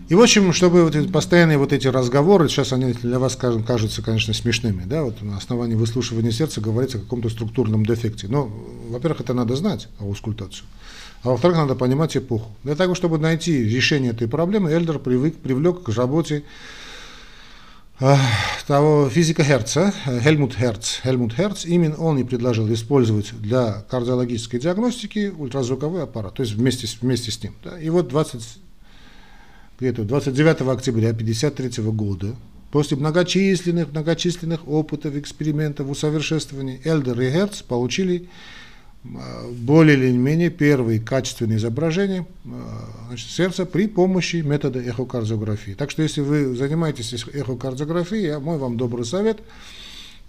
И, 0.09 0.15
в 0.15 0.21
общем, 0.21 0.51
чтобы 0.51 0.83
вот 0.83 0.95
эти 0.95 1.07
постоянные 1.07 1.57
вот 1.57 1.73
эти 1.73 1.87
разговоры, 1.87 2.47
сейчас 2.49 2.73
они 2.73 2.93
для 2.93 3.19
вас, 3.19 3.35
кажутся, 3.35 4.01
конечно, 4.01 4.33
смешными, 4.33 4.83
да, 4.85 5.03
вот 5.03 5.21
на 5.21 5.37
основании 5.37 5.75
выслушивания 5.75 6.31
сердца 6.31 6.59
говорится 6.59 6.97
о 6.97 7.01
каком-то 7.01 7.29
структурном 7.29 7.85
дефекте. 7.85 8.27
Но, 8.29 8.49
во-первых, 8.89 9.21
это 9.21 9.33
надо 9.33 9.55
знать, 9.55 9.89
аускультацию. 9.99 10.65
А 11.23 11.29
во-вторых, 11.29 11.57
надо 11.57 11.75
понимать 11.75 12.15
эпоху. 12.15 12.51
Для 12.63 12.75
того, 12.75 12.95
чтобы 12.95 13.17
найти 13.17 13.63
решение 13.63 14.11
этой 14.11 14.27
проблемы, 14.27 14.71
Эльдер 14.71 14.97
привык, 14.97 15.37
привлек 15.37 15.83
к 15.83 15.89
работе 15.89 16.43
того 18.67 19.09
физика 19.09 19.43
Херца, 19.43 19.91
Хельмут 20.21 20.53
Херц. 20.53 20.99
Хельмут 21.01 21.33
Херц, 21.33 21.65
именно 21.65 21.95
он 21.97 22.19
и 22.19 22.23
предложил 22.23 22.71
использовать 22.71 23.31
для 23.41 23.85
кардиологической 23.89 24.59
диагностики 24.59 25.33
ультразвуковой 25.35 26.03
аппарат, 26.03 26.35
то 26.35 26.43
есть 26.43 26.53
вместе, 26.53 26.87
вместе 27.01 27.31
с 27.31 27.41
ним. 27.41 27.55
Да. 27.63 27.79
И 27.79 27.89
вот 27.89 28.07
20 28.07 28.41
где-то 29.79 30.03
29 30.03 30.61
октября 30.61 31.09
1953 31.09 31.83
года, 31.85 32.35
после 32.71 32.97
многочисленных, 32.97 33.89
многочисленных 33.91 34.67
опытов, 34.67 35.15
экспериментов, 35.15 35.89
усовершенствований, 35.89 36.81
Элдер 36.83 37.19
и 37.21 37.31
Герц 37.31 37.61
получили 37.61 38.29
более 39.51 39.97
или 39.97 40.11
менее 40.11 40.49
первые 40.49 40.99
качественные 40.99 41.57
изображения 41.57 42.25
а, 42.45 42.89
значит, 43.07 43.29
сердца 43.29 43.65
при 43.65 43.87
помощи 43.87 44.37
метода 44.37 44.79
эхокардиографии. 44.79 45.73
Так 45.73 45.91
что 45.91 46.03
если 46.03 46.21
вы 46.21 46.55
занимаетесь 46.55 47.13
эхокардиографией, 47.13 48.39
мой 48.39 48.57
вам 48.57 48.77
добрый 48.77 49.05
совет, 49.05 49.39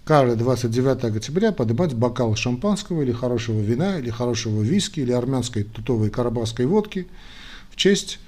каждое 0.05 0.35
29 0.35 1.03
октября 1.03 1.51
поднимать 1.51 1.93
бокал 1.93 2.35
шампанского 2.35 3.01
или 3.01 3.11
хорошего 3.11 3.59
вина, 3.59 3.99
или 3.99 4.09
хорошего 4.09 4.61
виски, 4.61 4.99
или 4.99 5.11
армянской 5.11 5.63
тутовой 5.63 6.09
карабахской 6.09 6.65
водки 6.65 7.07
в 7.71 7.75
честь 7.75 8.19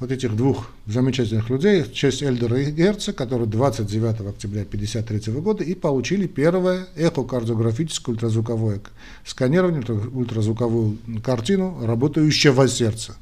вот 0.00 0.12
этих 0.12 0.36
двух 0.36 0.70
замечательных 0.86 1.50
людей, 1.50 1.82
в 1.82 1.92
честь 1.92 2.22
Эльдера 2.22 2.60
и 2.60 2.70
Герца, 2.70 3.12
которые 3.12 3.48
29 3.48 4.20
октября 4.28 4.62
1953 4.62 5.32
года 5.40 5.64
и 5.64 5.74
получили 5.74 6.26
первое 6.26 6.86
эхокардиографическое 6.96 8.14
ультразвуковое 8.14 8.80
сканирование, 9.24 9.82
ультразвуковую 9.82 10.98
картину 11.24 11.84
работающего 11.84 12.68
сердца. 12.68 13.16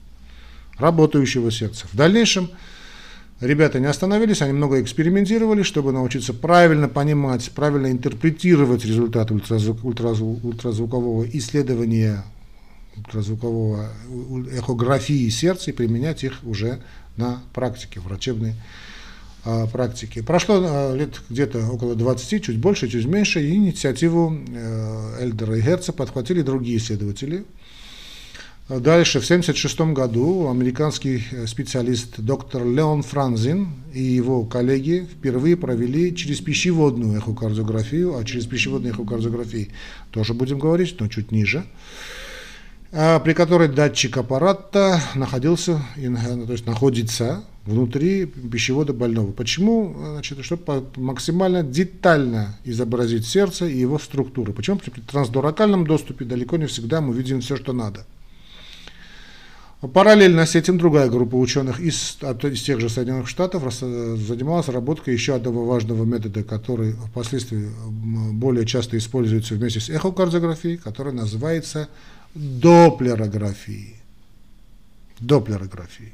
Работающего 0.78 1.50
сердца. 1.50 1.86
В 1.90 1.96
дальнейшем 1.96 2.50
ребята 3.40 3.80
не 3.80 3.86
остановились, 3.86 4.42
они 4.42 4.52
много 4.52 4.82
экспериментировали, 4.82 5.62
чтобы 5.62 5.92
научиться 5.92 6.34
правильно 6.34 6.88
понимать, 6.88 7.50
правильно 7.54 7.90
интерпретировать 7.90 8.84
результаты 8.84 9.32
ультразвук, 9.32 9.82
ультразвук, 9.82 10.44
ультразвукового 10.44 11.26
исследования 11.32 12.22
ультразвукового 12.96 13.90
эхографии 14.52 15.28
сердца 15.28 15.70
и 15.70 15.74
применять 15.74 16.24
их 16.24 16.40
уже 16.44 16.80
на 17.16 17.42
практике, 17.52 18.00
врачебной 18.00 18.54
а, 19.44 19.66
практике. 19.66 20.22
Прошло 20.22 20.60
а, 20.60 20.94
лет 20.96 21.20
где-то 21.30 21.66
около 21.68 21.94
20, 21.94 22.44
чуть 22.44 22.58
больше, 22.58 22.88
чуть 22.88 23.06
меньше, 23.06 23.40
и 23.40 23.54
инициативу 23.54 24.36
э, 24.48 25.18
Эльдера 25.20 25.56
и 25.56 25.62
Герца 25.62 25.92
подхватили 25.92 26.42
другие 26.42 26.78
исследователи. 26.78 27.44
Дальше, 28.68 29.20
в 29.20 29.24
1976 29.24 29.94
году, 29.94 30.50
американский 30.50 31.22
специалист 31.46 32.18
доктор 32.18 32.66
Леон 32.66 33.04
Франзин 33.04 33.68
и 33.94 34.02
его 34.02 34.44
коллеги 34.44 35.06
впервые 35.08 35.56
провели 35.56 36.12
через 36.16 36.40
пищеводную 36.40 37.18
эхокардиографию, 37.20 38.18
а 38.18 38.24
через 38.24 38.46
пищеводную 38.46 38.92
эхокардиографию 38.92 39.68
тоже 40.10 40.34
будем 40.34 40.58
говорить, 40.58 40.96
но 40.98 41.06
чуть 41.06 41.30
ниже, 41.30 41.64
при 42.96 43.34
которой 43.34 43.68
датчик 43.68 44.16
аппарата 44.16 45.02
находился, 45.14 45.82
то 45.96 46.52
есть 46.52 46.64
находится 46.64 47.44
внутри 47.66 48.24
пищевода 48.24 48.94
больного. 48.94 49.32
Почему? 49.32 49.94
Значит, 50.12 50.42
чтобы 50.42 50.86
максимально 50.96 51.62
детально 51.62 52.56
изобразить 52.64 53.26
сердце 53.26 53.66
и 53.66 53.76
его 53.76 53.98
структуру. 53.98 54.54
Почему? 54.54 54.78
При 54.78 55.02
трансдуракальном 55.02 55.86
доступе 55.86 56.24
далеко 56.24 56.56
не 56.56 56.64
всегда 56.66 57.02
мы 57.02 57.14
видим 57.14 57.42
все, 57.42 57.56
что 57.56 57.74
надо. 57.74 58.06
Параллельно 59.92 60.46
с 60.46 60.54
этим 60.54 60.78
другая 60.78 61.10
группа 61.10 61.34
ученых 61.36 61.80
из, 61.80 62.16
из 62.22 62.62
тех 62.62 62.80
же 62.80 62.88
Соединенных 62.88 63.28
Штатов 63.28 63.62
занималась 63.74 64.68
разработкой 64.68 65.12
еще 65.12 65.34
одного 65.34 65.66
важного 65.66 66.06
метода, 66.06 66.42
который 66.44 66.92
впоследствии 66.92 67.68
более 68.32 68.64
часто 68.64 68.96
используется 68.96 69.54
вместе 69.54 69.80
с 69.80 69.90
эхокардиографией, 69.90 70.78
который 70.78 71.12
называется 71.12 71.90
доплерографии. 72.36 73.96
Доплерографии. 75.20 76.12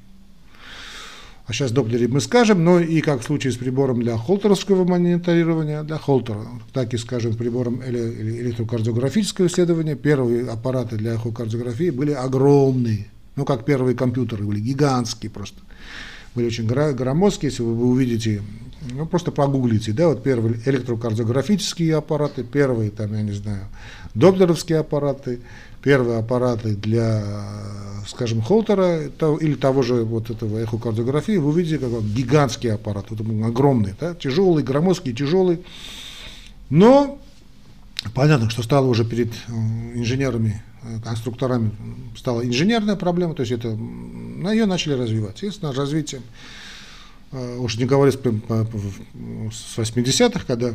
А 1.47 1.53
сейчас 1.53 1.73
доплере 1.73 2.07
мы 2.07 2.21
скажем, 2.21 2.65
но 2.65 2.79
и 2.79 3.01
как 3.01 3.21
в 3.21 3.25
случае 3.25 3.53
с 3.53 3.57
прибором 3.57 4.01
для 4.01 4.17
холтеровского 4.17 4.85
мониторирования, 4.85 5.83
для 5.83 5.99
холтера, 5.99 6.47
так 6.73 6.95
и 6.95 6.99
скажем, 6.99 7.35
прибором 7.35 7.83
электрокардиографического 7.85 9.49
исследования, 9.49 9.97
первые 9.97 10.49
аппараты 10.49 10.97
для 10.97 11.15
эхокардиографии 11.15 11.91
были 11.91 12.13
огромные, 12.13 13.09
ну 13.35 13.45
как 13.45 13.65
первые 13.65 13.97
компьютеры 13.97 14.45
были, 14.45 14.61
гигантские 14.61 15.31
просто. 15.31 15.59
Были 16.37 16.47
очень 16.47 16.67
громоздкие, 16.67 17.51
если 17.51 17.65
вы 17.65 17.87
увидите, 17.87 18.41
ну 18.93 19.05
просто 19.07 19.33
погуглите, 19.33 19.93
да, 19.93 20.09
вот 20.09 20.23
первые 20.23 20.61
электрокардиографические 20.65 21.97
аппараты, 21.97 22.45
первые 22.45 22.91
там, 22.91 23.13
я 23.15 23.23
не 23.23 23.33
знаю, 23.33 23.65
доплеровские 24.15 24.79
аппараты, 24.79 25.41
первые 25.83 26.19
аппараты 26.19 26.77
для, 26.77 27.23
скажем, 28.07 28.41
холтера 28.41 29.03
или 29.41 29.55
того 29.55 29.83
же 29.83 30.05
вот 30.05 30.31
этого 30.31 30.59
эхокардиографии, 30.59 31.37
вы 31.37 31.49
увидите 31.49 31.79
как 31.79 31.91
гигантский 32.03 32.73
аппарат, 32.73 33.07
вот 33.11 33.21
огромный, 33.21 33.95
да, 34.01 34.15
тяжелый, 34.15 34.63
громоздкий, 34.63 35.13
тяжелый. 35.13 35.61
Но 36.71 37.19
понятно, 38.15 38.49
что 38.49 38.63
стало 38.63 38.87
уже 38.87 39.05
перед 39.05 39.33
э, 39.33 39.53
инженерами, 39.95 40.63
э, 40.83 41.01
конструкторами, 41.03 41.73
стала 42.17 42.47
инженерная 42.47 42.97
проблема, 42.97 43.35
то 43.35 43.43
есть 43.43 43.53
это, 43.53 43.75
на 43.75 44.53
ее 44.53 44.67
начали 44.67 44.95
развивать. 44.95 45.43
Естественно, 45.43 45.73
развитием, 45.73 46.23
э, 47.33 47.57
уж 47.59 47.77
не 47.77 47.85
говоря 47.85 48.13
с 48.13 48.17
80-х, 48.17 50.45
когда 50.47 50.75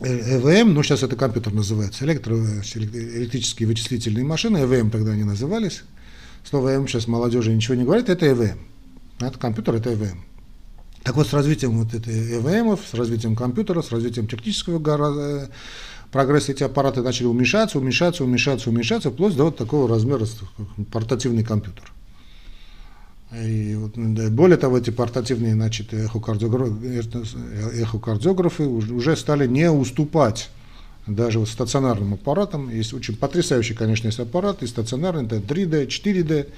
ЭВМ, 0.00 0.74
ну 0.74 0.82
сейчас 0.82 1.02
это 1.02 1.16
компьютер 1.16 1.52
называется, 1.52 2.04
электро, 2.04 2.34
электрические 2.36 3.66
вычислительные 3.66 4.24
машины, 4.24 4.58
ЭВМ 4.58 4.90
тогда 4.90 5.12
они 5.12 5.24
назывались. 5.24 5.82
Слово 6.48 6.76
ЭВМ 6.76 6.88
сейчас 6.88 7.06
молодежи 7.06 7.52
ничего 7.52 7.74
не 7.74 7.84
говорит, 7.84 8.08
это 8.08 8.26
ЭВМ. 8.26 8.58
Это 9.20 9.38
компьютер, 9.38 9.76
это 9.76 9.92
ЭВМ. 9.92 10.24
Так 11.02 11.16
вот, 11.16 11.26
с 11.26 11.32
развитием 11.32 11.82
вот 11.82 11.94
этой 11.94 12.38
ЭВМов, 12.38 12.80
с 12.88 12.94
развитием 12.94 13.34
компьютера, 13.34 13.82
с 13.82 13.90
развитием 13.90 14.28
технического 14.28 14.80
э, 15.18 15.48
прогресса 16.12 16.52
эти 16.52 16.62
аппараты 16.62 17.02
начали 17.02 17.26
уменьшаться, 17.26 17.78
уменьшаться, 17.78 18.24
уменьшаться, 18.24 18.70
уменьшаться, 18.70 19.10
вплоть 19.10 19.36
до 19.36 19.44
вот 19.44 19.56
такого 19.56 19.88
размера 19.88 20.26
портативный 20.92 21.42
компьютер. 21.42 21.92
И 23.34 23.74
вот, 23.76 23.96
более 24.30 24.58
того, 24.58 24.78
эти 24.78 24.90
портативные 24.90 25.54
значит, 25.54 25.94
эхокардиографы 25.94 28.64
уже 28.64 29.16
стали 29.16 29.46
не 29.46 29.70
уступать 29.70 30.50
даже 31.06 31.38
вот 31.38 31.48
стационарным 31.48 32.12
аппаратам. 32.14 32.68
Есть 32.68 32.92
очень 32.92 33.16
потрясающий, 33.16 33.74
конечно, 33.74 34.08
есть 34.08 34.20
аппарат, 34.20 34.62
и 34.62 34.66
стационарный, 34.66 35.24
это 35.24 35.36
3D, 35.36 35.86
4D. 35.86 36.48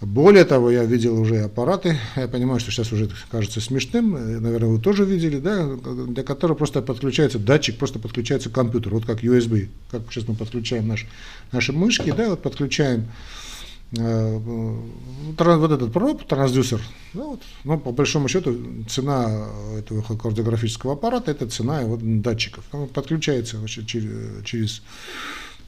Более 0.00 0.44
того, 0.44 0.70
я 0.70 0.84
видел 0.84 1.20
уже 1.20 1.42
аппараты, 1.42 1.98
я 2.14 2.28
понимаю, 2.28 2.60
что 2.60 2.70
сейчас 2.70 2.92
уже 2.92 3.10
кажется 3.30 3.60
смешным, 3.60 4.12
наверное, 4.12 4.68
вы 4.68 4.80
тоже 4.80 5.04
видели, 5.04 5.40
да, 5.40 5.66
для 5.66 6.22
которого 6.22 6.56
просто 6.56 6.80
подключается 6.80 7.40
датчик, 7.40 7.76
просто 7.76 7.98
подключается 7.98 8.50
компьютер, 8.50 8.94
вот 8.94 9.04
как 9.04 9.24
USB, 9.24 9.68
как 9.90 10.02
сейчас 10.10 10.28
мы 10.28 10.36
подключаем 10.36 10.86
наш, 10.86 11.08
наши 11.50 11.72
мышки, 11.72 12.14
да, 12.16 12.28
вот 12.28 12.40
подключаем 12.40 13.06
Э, 13.06 13.49
вот 13.92 15.72
этот 15.72 15.92
проб, 15.92 16.24
трансдюсер, 16.24 16.80
ну, 17.12 17.30
вот, 17.30 17.42
ну, 17.64 17.78
по 17.78 17.90
большому 17.90 18.28
счету 18.28 18.56
цена 18.88 19.48
этого 19.76 20.02
кардиографического 20.16 20.92
аппарата 20.92 21.32
это 21.32 21.48
цена 21.48 21.80
его 21.80 21.98
датчиков. 22.00 22.64
Он 22.72 22.86
подключается 22.88 23.58
значит, 23.58 23.86
через 23.86 24.82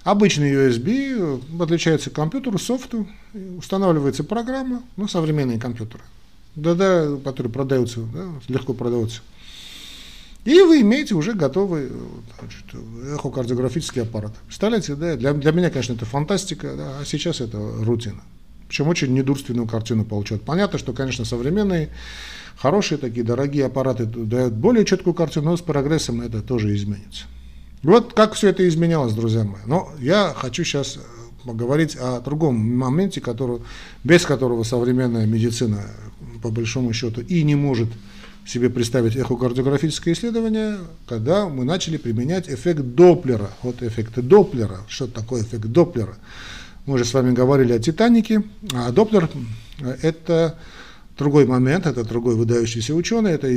обычный 0.05 0.53
USB, 0.53 1.43
подключается 1.59 2.11
к 2.11 2.15
компьютеру, 2.15 2.59
софту, 2.59 3.09
устанавливается 3.59 4.23
программа, 4.23 4.83
ну, 4.97 5.09
современные 5.09 5.59
компьютеры, 5.59 6.05
да, 6.55 6.75
да, 6.75 7.17
которые 7.25 7.53
продаются, 7.53 8.01
да, 8.01 8.27
легко 8.47 8.73
продаются 8.73 9.23
и 10.45 10.61
вы 10.63 10.81
имеете 10.81 11.15
уже 11.15 11.35
готовый 11.35 11.89
значит, 12.41 12.65
эхокардиографический 13.15 14.03
аппарат. 14.03 14.33
Представляете, 14.47 14.97
да, 14.97 15.17
для, 15.17 15.33
для 15.33 15.53
меня, 15.53 15.71
конечно, 15.71 15.93
это 15.93 16.05
фантастика, 16.05 16.75
да, 16.77 16.99
а 17.01 17.05
сейчас 17.05 17.41
это 17.41 17.59
рутина. 17.59 18.23
Причем 18.67 18.89
очень 18.89 19.13
недурственную 19.13 19.69
картину 19.69 20.05
получают. 20.05 20.45
Понятно, 20.45 20.79
что, 20.79 20.93
конечно, 20.93 21.25
современные, 21.25 21.91
хорошие 22.57 22.99
такие, 22.99 23.23
дорогие 23.25 23.67
аппараты 23.67 24.05
дают 24.07 24.55
более 24.55 24.85
четкую 24.85 25.15
картину, 25.15 25.51
но 25.51 25.57
с 25.57 25.61
прогрессом 25.61 26.23
это 26.23 26.43
тоже 26.43 26.75
изменится. 26.75 27.27
Вот 27.83 28.15
как 28.15 28.35
все 28.35 28.49
это 28.49 28.67
изменялось, 28.67 29.13
друзья 29.13 29.45
мои. 29.45 29.61
Но 29.67 29.91
я 30.01 30.33
хочу 30.35 30.65
сейчас 30.65 30.99
поговорить 31.45 31.97
о 31.97 32.21
другом 32.21 32.55
моменте, 32.57 33.21
который, 33.21 33.61
без 34.05 34.25
которого 34.25 34.63
современная 34.63 35.27
медицина, 35.27 35.83
по 36.43 36.51
большому 36.51 36.93
счету, 36.93 37.21
и 37.21 37.43
не 37.43 37.55
может 37.55 37.89
себе 38.47 38.71
представить 38.71 39.17
эхокардиографическое 39.17 40.15
исследование, 40.15 40.79
когда 41.07 41.49
мы 41.49 41.65
начали 41.65 41.97
применять 41.97 42.49
эффект 42.49 42.81
Доплера. 42.81 43.51
Вот 43.63 43.83
эффект 43.83 44.15
Доплера. 44.17 44.81
Что 44.89 45.07
такое 45.07 45.43
эффект 45.43 45.67
Доплера? 45.67 46.17
Мы 46.87 46.95
уже 46.95 47.05
с 47.05 47.15
вами 47.15 47.33
говорили 47.33 47.73
о 47.73 47.79
Титанике, 47.79 48.43
а 48.75 48.91
Доплер– 48.91 49.31
это 50.03 50.59
другой 51.17 51.47
момент, 51.47 51.87
это 51.87 52.03
другой 52.03 52.35
выдающийся 52.35 52.95
ученый. 52.95 53.33
Это, 53.33 53.49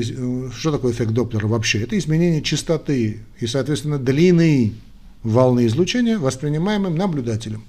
что 0.54 0.72
такое 0.72 0.94
эффект 0.94 1.12
Доплера 1.12 1.48
вообще? 1.48 1.82
Это 1.82 1.98
изменение 1.98 2.44
частоты 2.44 3.22
и, 3.40 3.48
соответственно, 3.48 3.98
длины 3.98 4.76
волны 5.24 5.66
излучения, 5.66 6.20
воспринимаемым 6.20 6.96
наблюдателем. 6.96 7.64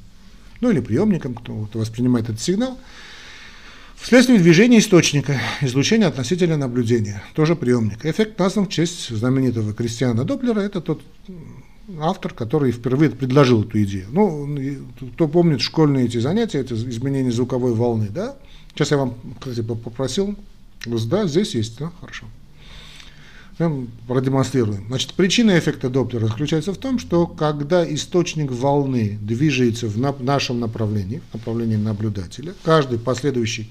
Ну 0.60 0.70
или 0.70 0.80
приемником, 0.80 1.34
кто 1.34 1.68
воспринимает 1.72 2.28
этот 2.28 2.40
сигнал– 2.40 2.78
Вследствие 4.00 4.38
движения 4.38 4.78
источника, 4.78 5.40
излучения 5.62 6.06
относительно 6.06 6.56
наблюдения, 6.56 7.22
тоже 7.34 7.56
приемник. 7.56 8.04
Эффект 8.04 8.38
назван 8.38 8.66
в 8.66 8.68
честь 8.68 9.08
знаменитого 9.08 9.72
Кристиана 9.72 10.24
Доплера, 10.24 10.60
это 10.60 10.80
тот 10.80 11.02
автор, 12.00 12.32
который 12.32 12.70
впервые 12.70 13.10
предложил 13.10 13.64
эту 13.64 13.82
идею. 13.82 14.06
Ну, 14.10 14.58
кто 15.14 15.26
помнит 15.26 15.60
школьные 15.60 16.06
эти 16.06 16.18
занятия, 16.18 16.58
это 16.58 16.74
изменение 16.74 17.32
звуковой 17.32 17.74
волны, 17.74 18.08
да? 18.08 18.36
Сейчас 18.74 18.92
я 18.92 18.98
вам, 18.98 19.14
кстати, 19.40 19.62
попросил, 19.62 20.36
да, 20.84 21.26
здесь 21.26 21.54
есть, 21.54 21.78
да, 21.78 21.90
хорошо. 22.00 22.26
Продемонстрируем. 23.56 24.84
Значит, 24.88 25.14
причина 25.14 25.58
эффекта 25.58 25.88
Доплера 25.88 26.26
заключается 26.26 26.74
в 26.74 26.76
том, 26.76 26.98
что 26.98 27.26
когда 27.26 27.90
источник 27.90 28.52
волны 28.52 29.18
движется 29.22 29.88
в 29.88 30.22
нашем 30.22 30.60
направлении, 30.60 31.22
в 31.30 31.34
направлении 31.34 31.76
наблюдателя, 31.76 32.52
каждый 32.62 32.98
последующий 32.98 33.70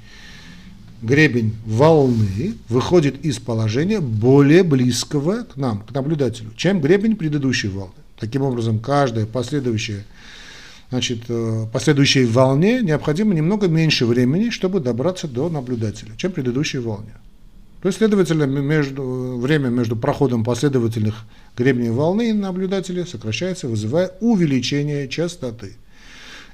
гребень 1.03 1.55
волны 1.65 2.55
выходит 2.67 3.23
из 3.23 3.37
положения 3.37 3.99
более 3.99 4.63
близкого 4.63 5.43
к 5.43 5.55
нам, 5.55 5.81
к 5.81 5.91
наблюдателю, 5.91 6.51
чем 6.57 6.81
гребень 6.81 7.15
предыдущей 7.15 7.67
волны. 7.67 7.93
Таким 8.19 8.41
образом, 8.41 8.79
каждая 8.79 9.27
последующая 9.27 10.03
значит, 10.89 11.25
э, 11.27 11.65
последующей 11.71 12.25
волне 12.25 12.81
необходимо 12.81 13.35
немного 13.35 13.67
меньше 13.67 14.07
времени, 14.07 14.49
чтобы 14.49 14.79
добраться 14.79 15.27
до 15.27 15.49
наблюдателя, 15.49 16.11
чем 16.17 16.31
предыдущей 16.31 16.79
волне. 16.79 17.13
То 17.81 17.87
есть, 17.87 17.99
следовательно, 17.99 18.43
между, 18.45 19.37
время 19.37 19.69
между 19.69 19.95
проходом 19.95 20.43
последовательных 20.43 21.25
гребней 21.55 21.91
волны 21.91 22.33
наблюдателя 22.33 23.05
сокращается, 23.05 23.67
вызывая 23.67 24.11
увеличение 24.21 25.07
частоты. 25.07 25.75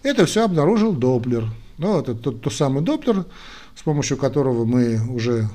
Это 0.03 0.25
все 0.25 0.43
обнаружил 0.43 0.93
Доплер. 0.93 1.45
Ну, 1.77 1.99
это 1.99 2.15
тот, 2.15 2.41
тот 2.41 2.53
самый 2.53 2.83
Доплер, 2.83 3.25
с 3.75 3.83
помощью 3.83 4.17
которого 4.17 4.65
мы 4.65 4.99
уже 5.09 5.49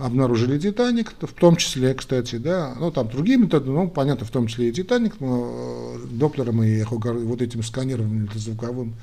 обнаружили 0.00 0.58
Титаник, 0.58 1.12
в 1.20 1.32
том 1.34 1.56
числе, 1.56 1.94
кстати, 1.94 2.36
да, 2.36 2.74
ну 2.78 2.90
там 2.90 3.08
другие 3.08 3.38
методы, 3.38 3.70
ну 3.70 3.88
понятно, 3.88 4.24
в 4.26 4.30
том 4.30 4.46
числе 4.46 4.68
и 4.68 4.72
Титаник, 4.72 5.20
но 5.20 5.96
э, 5.96 6.06
Доплером 6.10 6.62
и 6.62 6.82
вот 6.84 7.42
этим 7.42 7.62
сканированием 7.62 8.28
звуковым 8.34 8.94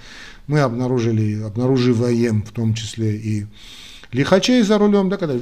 мы 0.47 0.59
обнаружили, 0.59 1.41
обнаруживаем 1.43 2.43
в 2.43 2.51
том 2.51 2.73
числе 2.73 3.15
и 3.17 3.45
лихачей 4.11 4.61
за 4.61 4.77
рулем, 4.77 5.09
да, 5.09 5.17
когда 5.17 5.35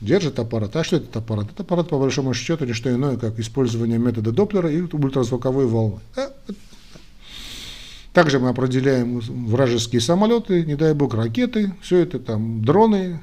держит 0.00 0.38
аппарат. 0.38 0.76
А 0.76 0.84
что 0.84 0.96
этот 0.96 1.16
аппарат? 1.16 1.50
Это 1.50 1.62
аппарат, 1.62 1.88
по 1.88 1.98
большому 1.98 2.34
счету, 2.34 2.64
не 2.64 2.72
что 2.72 2.92
иное, 2.92 3.16
как 3.16 3.38
использование 3.38 3.98
метода 3.98 4.32
Доплера 4.32 4.70
и 4.70 4.80
ультразвуковой 4.80 5.66
волны. 5.66 6.00
Также 8.12 8.40
мы 8.40 8.48
определяем 8.48 9.20
вражеские 9.20 10.00
самолеты, 10.00 10.64
не 10.64 10.74
дай 10.74 10.94
бог 10.94 11.14
ракеты, 11.14 11.74
все 11.82 11.98
это 11.98 12.18
там 12.18 12.64
дроны, 12.64 13.20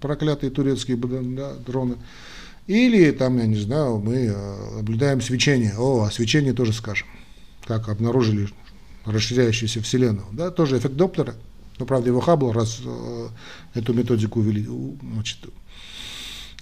проклятые 0.00 0.50
турецкие 0.50 0.96
да, 0.96 1.54
дроны. 1.66 1.96
Или 2.66 3.12
там, 3.12 3.38
я 3.38 3.46
не 3.46 3.56
знаю, 3.56 3.98
мы 3.98 4.14
э, 4.14 4.76
наблюдаем 4.76 5.20
свечение. 5.20 5.74
О, 5.78 6.02
о 6.02 6.10
свечении 6.10 6.50
тоже 6.50 6.72
скажем. 6.72 7.06
Как 7.64 7.88
обнаружили 7.88 8.48
расширяющуюся 9.04 9.80
Вселенную. 9.82 10.26
Да, 10.32 10.50
тоже 10.50 10.78
эффект 10.78 10.96
Доплера. 10.96 11.34
Но, 11.78 11.86
правда, 11.86 12.08
его 12.08 12.20
Хаббл 12.20 12.52
раз 12.52 12.80
э, 12.84 13.28
эту 13.74 13.92
методику 13.92 14.42
значит, 14.42 15.38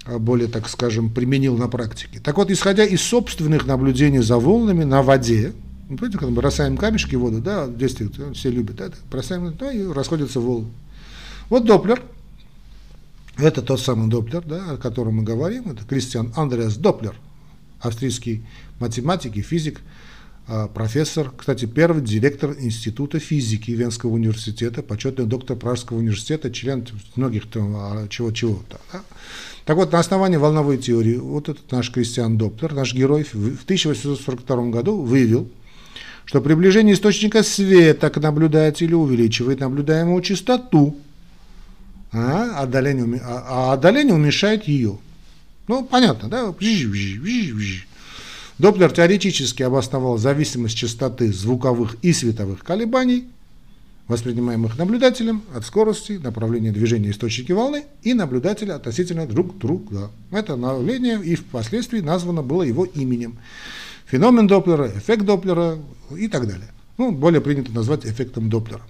более, 0.06 0.48
так 0.48 0.68
скажем, 0.68 1.10
применил 1.10 1.56
на 1.56 1.68
практике. 1.68 2.20
Так 2.20 2.36
вот, 2.36 2.50
исходя 2.50 2.84
из 2.84 3.00
собственных 3.00 3.66
наблюдений 3.66 4.18
за 4.18 4.38
волнами 4.38 4.84
на 4.84 5.02
воде, 5.02 5.52
ну, 5.88 5.96
помните, 5.96 6.18
когда 6.18 6.30
мы 6.30 6.36
бросаем 6.36 6.76
камешки 6.76 7.14
в 7.14 7.20
воду, 7.20 7.40
да, 7.40 7.68
действие 7.68 8.10
все 8.34 8.50
любят, 8.50 8.76
да, 8.76 8.90
бросаем, 9.10 9.54
да, 9.56 9.72
и 9.72 9.86
расходятся 9.86 10.40
волны. 10.40 10.68
Вот 11.48 11.64
Доплер– 11.64 12.02
это 13.36 13.62
тот 13.62 13.80
самый 13.80 14.08
Доплер, 14.08 14.42
да, 14.42 14.72
о 14.72 14.76
котором 14.76 15.16
мы 15.16 15.22
говорим, 15.22 15.70
это 15.70 15.84
Кристиан 15.84 16.32
Андреас 16.36 16.76
Доплер, 16.76 17.14
австрийский 17.80 18.44
математик 18.80 19.36
и 19.36 19.42
физик, 19.42 19.80
а, 19.80 20.03
профессор, 20.74 21.32
кстати, 21.36 21.64
первый 21.64 22.02
директор 22.02 22.54
Института 22.58 23.18
физики 23.18 23.70
Венского 23.70 24.10
университета, 24.10 24.82
почетный 24.82 25.26
доктор 25.26 25.56
Пражского 25.56 25.98
университета, 25.98 26.50
член 26.52 26.86
многих 27.16 27.48
там 27.48 28.08
чего-чего. 28.08 28.62
Да. 28.70 29.02
Так 29.64 29.76
вот, 29.76 29.92
на 29.92 29.98
основании 29.98 30.36
волновой 30.36 30.76
теории, 30.76 31.16
вот 31.16 31.48
этот 31.48 31.72
наш 31.72 31.90
Кристиан 31.90 32.36
Доплер, 32.36 32.74
наш 32.74 32.92
герой, 32.92 33.24
в 33.24 33.62
1842 33.64 34.70
году 34.70 35.00
выявил, 35.00 35.50
что 36.26 36.40
приближение 36.42 36.94
источника 36.94 37.42
света 37.42 38.10
к 38.10 38.18
наблюдателю 38.18 38.98
увеличивает 38.98 39.60
наблюдаемую 39.60 40.20
частоту 40.22 40.96
а 42.14 42.62
отдаление, 42.62 43.20
а, 43.24 43.44
а 43.48 43.72
отдаление 43.72 44.14
уменьшает 44.14 44.68
ее. 44.68 44.98
Ну, 45.66 45.84
понятно, 45.84 46.28
да? 46.28 46.54
Доплер 48.58 48.92
теоретически 48.92 49.64
обосновал 49.64 50.16
зависимость 50.16 50.76
частоты 50.76 51.32
звуковых 51.32 51.96
и 52.02 52.12
световых 52.12 52.62
колебаний, 52.62 53.24
воспринимаемых 54.06 54.78
наблюдателем 54.78 55.42
от 55.52 55.64
скорости, 55.64 56.20
направления 56.22 56.70
движения 56.70 57.10
источники 57.10 57.50
волны 57.50 57.84
и 58.04 58.14
наблюдателя 58.14 58.76
относительно 58.76 59.26
друг 59.26 59.58
друга. 59.58 60.12
Это 60.30 60.54
направление 60.54 61.20
и 61.20 61.34
впоследствии 61.34 61.98
названо 61.98 62.42
было 62.42 62.62
его 62.62 62.84
именем. 62.84 63.38
Феномен 64.06 64.46
Доплера, 64.46 64.86
эффект 64.86 65.24
Доплера 65.24 65.78
и 66.16 66.28
так 66.28 66.46
далее. 66.46 66.68
Ну, 66.96 67.10
более 67.10 67.40
принято 67.40 67.72
назвать 67.72 68.06
эффектом 68.06 68.50
Доплера. 68.50 68.82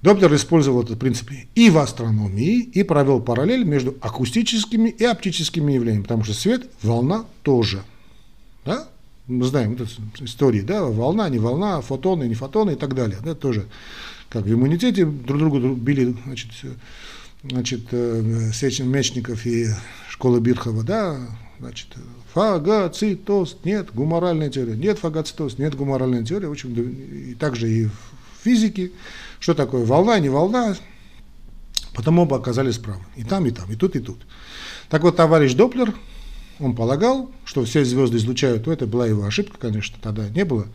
Доплер 0.00 0.34
использовал 0.34 0.82
этот 0.82 0.98
принцип 0.98 1.30
и 1.54 1.68
в 1.68 1.76
астрономии, 1.76 2.60
и 2.60 2.84
провел 2.84 3.20
параллель 3.20 3.64
между 3.64 3.96
акустическими 4.00 4.88
и 4.88 5.04
оптическими 5.04 5.72
явлениями, 5.72 6.04
потому 6.04 6.24
что 6.24 6.32
свет– 6.32 6.70
волна 6.82 7.26
тоже. 7.42 7.82
Да? 8.64 8.88
Мы 9.26 9.44
знаем 9.44 9.74
эту 9.74 9.86
историю, 10.20 10.64
да, 10.64 10.84
волна, 10.84 11.28
не 11.28 11.38
волна, 11.38 11.80
фотоны, 11.82 12.24
не 12.24 12.34
фотоны 12.34 12.72
и 12.72 12.76
так 12.76 12.94
далее. 12.94 13.18
Да, 13.22 13.34
тоже 13.34 13.66
как 14.28 14.44
в 14.44 14.52
иммунитете 14.52 15.04
друг 15.04 15.38
другу 15.38 15.74
били, 15.74 16.14
значит, 16.24 16.50
значит, 17.42 17.88
э, 17.92 18.50
Мечников 18.84 19.46
и 19.46 19.68
школа 20.08 20.40
Бирхова, 20.40 20.82
да, 20.82 21.18
значит, 21.58 21.88
фагоцитоз, 22.32 23.58
нет, 23.64 23.92
гуморальная 23.94 24.50
теория, 24.50 24.76
нет 24.76 24.98
фагоцитоз, 24.98 25.58
нет 25.58 25.74
гуморальная 25.74 26.24
теория, 26.24 26.48
в 26.48 26.52
общем, 26.52 26.74
и 26.74 27.34
также 27.34 27.70
и 27.70 27.84
в 27.86 27.92
физике, 28.42 28.92
что 29.40 29.54
такое 29.54 29.84
волна, 29.84 30.18
не 30.18 30.28
волна, 30.28 30.76
потому 31.94 32.22
оба 32.22 32.36
оказались 32.36 32.78
правы. 32.78 33.02
И 33.16 33.24
там, 33.24 33.46
и 33.46 33.50
там, 33.50 33.70
и 33.70 33.76
тут, 33.76 33.96
и 33.96 34.00
тут. 34.00 34.18
Так 34.88 35.02
вот, 35.02 35.16
товарищ 35.16 35.54
Доплер, 35.54 35.94
он 36.60 36.74
полагал, 36.74 37.30
что 37.44 37.64
все 37.64 37.84
звезды 37.84 38.16
излучают, 38.16 38.64
то 38.64 38.72
это 38.72 38.86
была 38.86 39.06
его 39.06 39.24
ошибка, 39.24 39.58
конечно, 39.58 39.96
тогда 40.00 40.28
не 40.28 40.44
было. 40.44 40.66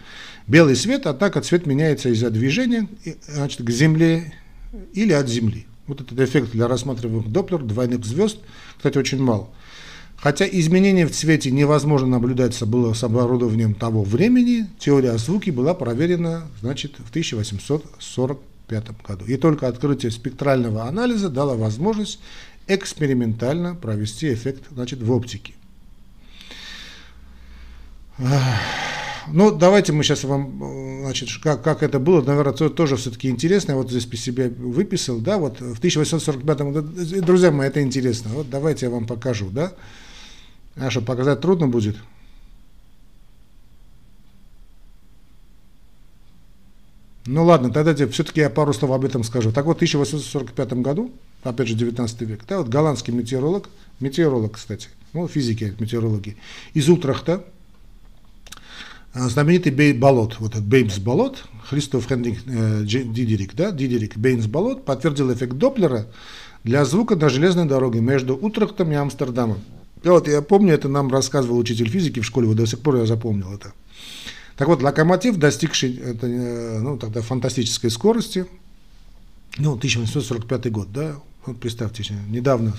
Белый 0.48 0.76
свет, 0.76 1.06
однако 1.06 1.41
цвет 1.41 1.65
меняется 1.65 2.10
из-за 2.10 2.30
движения 2.30 2.88
значит, 3.28 3.62
к 3.62 3.69
Земле 3.69 4.34
или 4.93 5.13
от 5.13 5.28
Земли. 5.28 5.65
Вот 5.88 6.02
этот 6.02 6.19
эффект 6.19 6.52
для 6.52 6.67
рассматриваемых 6.67 7.32
Доплер, 7.32 7.60
двойных 7.60 8.06
звезд, 8.06 8.38
кстати, 8.78 8.98
очень 8.98 9.22
мал. 9.22 9.54
Хотя 10.17 10.46
изменение 10.48 11.06
в 11.06 11.12
цвете 11.12 11.52
невозможно 11.52 12.08
наблюдать 12.08 12.62
было 12.63 12.93
с 12.93 13.04
оборудованием 13.04 13.76
того 13.76 14.04
времени, 14.04 14.67
теория 14.80 15.12
о 15.12 15.17
звуке 15.17 15.52
была 15.52 15.74
проверена 15.74 16.48
значит, 16.62 16.96
в 16.98 17.10
1845 17.10 19.02
году. 19.06 19.26
И 19.26 19.36
только 19.36 19.67
открытие 19.67 20.12
спектрального 20.12 20.88
анализа 20.88 21.28
дало 21.28 21.58
возможность 21.58 22.19
экспериментально 22.67 23.76
провести 23.76 24.34
эффект 24.34 24.63
значит, 24.72 25.02
в 25.02 25.12
оптике. 25.12 25.56
Ну, 28.17 29.52
давайте 29.52 29.93
мы 29.93 30.04
сейчас 30.04 30.23
вам, 30.26 31.02
значит, 31.02 31.30
как, 31.41 31.63
как 31.63 31.82
это 31.82 31.99
было, 31.99 32.21
наверное, 32.21 32.54
то, 32.54 32.69
тоже 32.69 32.97
все-таки 32.97 33.30
интересно. 33.30 33.71
Я 33.71 33.78
вот 33.78 33.89
здесь 33.89 34.06
по 34.06 34.17
себе 34.17 34.49
выписал, 34.49 35.19
да, 35.19 35.38
вот 35.38 35.60
в 35.62 35.78
1845 35.78 36.62
году, 36.62 37.21
друзья 37.21 37.52
мои, 37.52 37.67
это 37.67 37.82
интересно. 37.82 38.32
Вот 38.34 38.49
давайте 38.49 38.88
я 38.88 38.91
вам 38.91 39.08
покажу, 39.08 39.49
да. 39.49 39.73
А 40.76 40.89
что, 40.89 41.02
показать 41.02 41.41
трудно 41.41 41.67
будет? 41.67 41.95
Ну 47.26 47.45
ладно, 47.45 47.71
тогда 47.71 47.95
все-таки 48.08 48.41
я 48.41 48.49
пару 48.49 48.73
слов 48.73 48.91
об 48.91 49.06
этом 49.06 49.23
скажу. 49.23 49.54
Так 49.54 49.65
вот, 49.65 49.76
в 49.76 49.78
1845 49.78 50.73
году, 50.73 51.12
опять 51.43 51.69
же 51.69 51.76
19 51.76 52.21
век, 52.21 52.41
да, 52.47 52.58
вот 52.58 52.67
голландский 52.67 53.13
метеоролог, 53.13 53.69
метеоролог, 54.02 54.54
кстати, 54.54 54.89
ну, 55.13 55.28
физики, 55.30 55.73
метеорологи, 55.80 56.36
из 56.73 56.89
Утрахта, 56.89 57.45
знаменитый 59.13 59.71
Бей 59.71 59.93
Болот, 59.93 60.38
вот 60.39 60.52
этот 60.52 60.65
Беймс 60.65 60.97
Болот, 60.97 61.45
Христоф 61.65 62.08
Хендрик 62.08 62.39
э, 62.45 62.84
Дидерик, 62.84 63.54
да, 63.56 63.71
Дидерик 63.71 64.17
Беймс 64.17 64.47
Болот 64.47 64.86
подтвердил 64.86 65.32
эффект 65.34 65.54
Доплера 65.54 66.08
для 66.63 66.84
звука 66.86 67.15
на 67.15 67.30
железной 67.30 67.65
дороге 67.65 68.02
между 68.02 68.36
Утрахтом 68.36 68.91
и 68.91 68.95
Амстердамом. 68.95 69.60
И 70.04 70.10
вот 70.10 70.28
я 70.28 70.41
помню, 70.41 70.73
это 70.73 70.89
нам 70.89 71.12
рассказывал 71.12 71.58
учитель 71.58 71.89
физики 71.89 72.19
в 72.19 72.26
школе, 72.26 72.47
вот 72.47 72.58
до 72.58 72.65
сих 72.65 72.80
пор 72.80 72.97
я 72.97 73.06
запомнил 73.06 73.54
это. 73.54 73.73
Так 74.58 74.67
вот, 74.67 74.82
локомотив, 74.84 75.38
достигший 75.38 75.95
это, 75.95 76.28
э, 76.28 76.80
ну, 76.80 76.97
тогда 76.97 77.21
фантастической 77.21 77.89
скорости, 77.89 78.45
ну, 79.58 79.73
1845 79.73 80.71
год, 80.71 80.91
да, 80.91 81.15
вот 81.45 81.60
представьте, 81.60 82.04
недавно, 82.30 82.74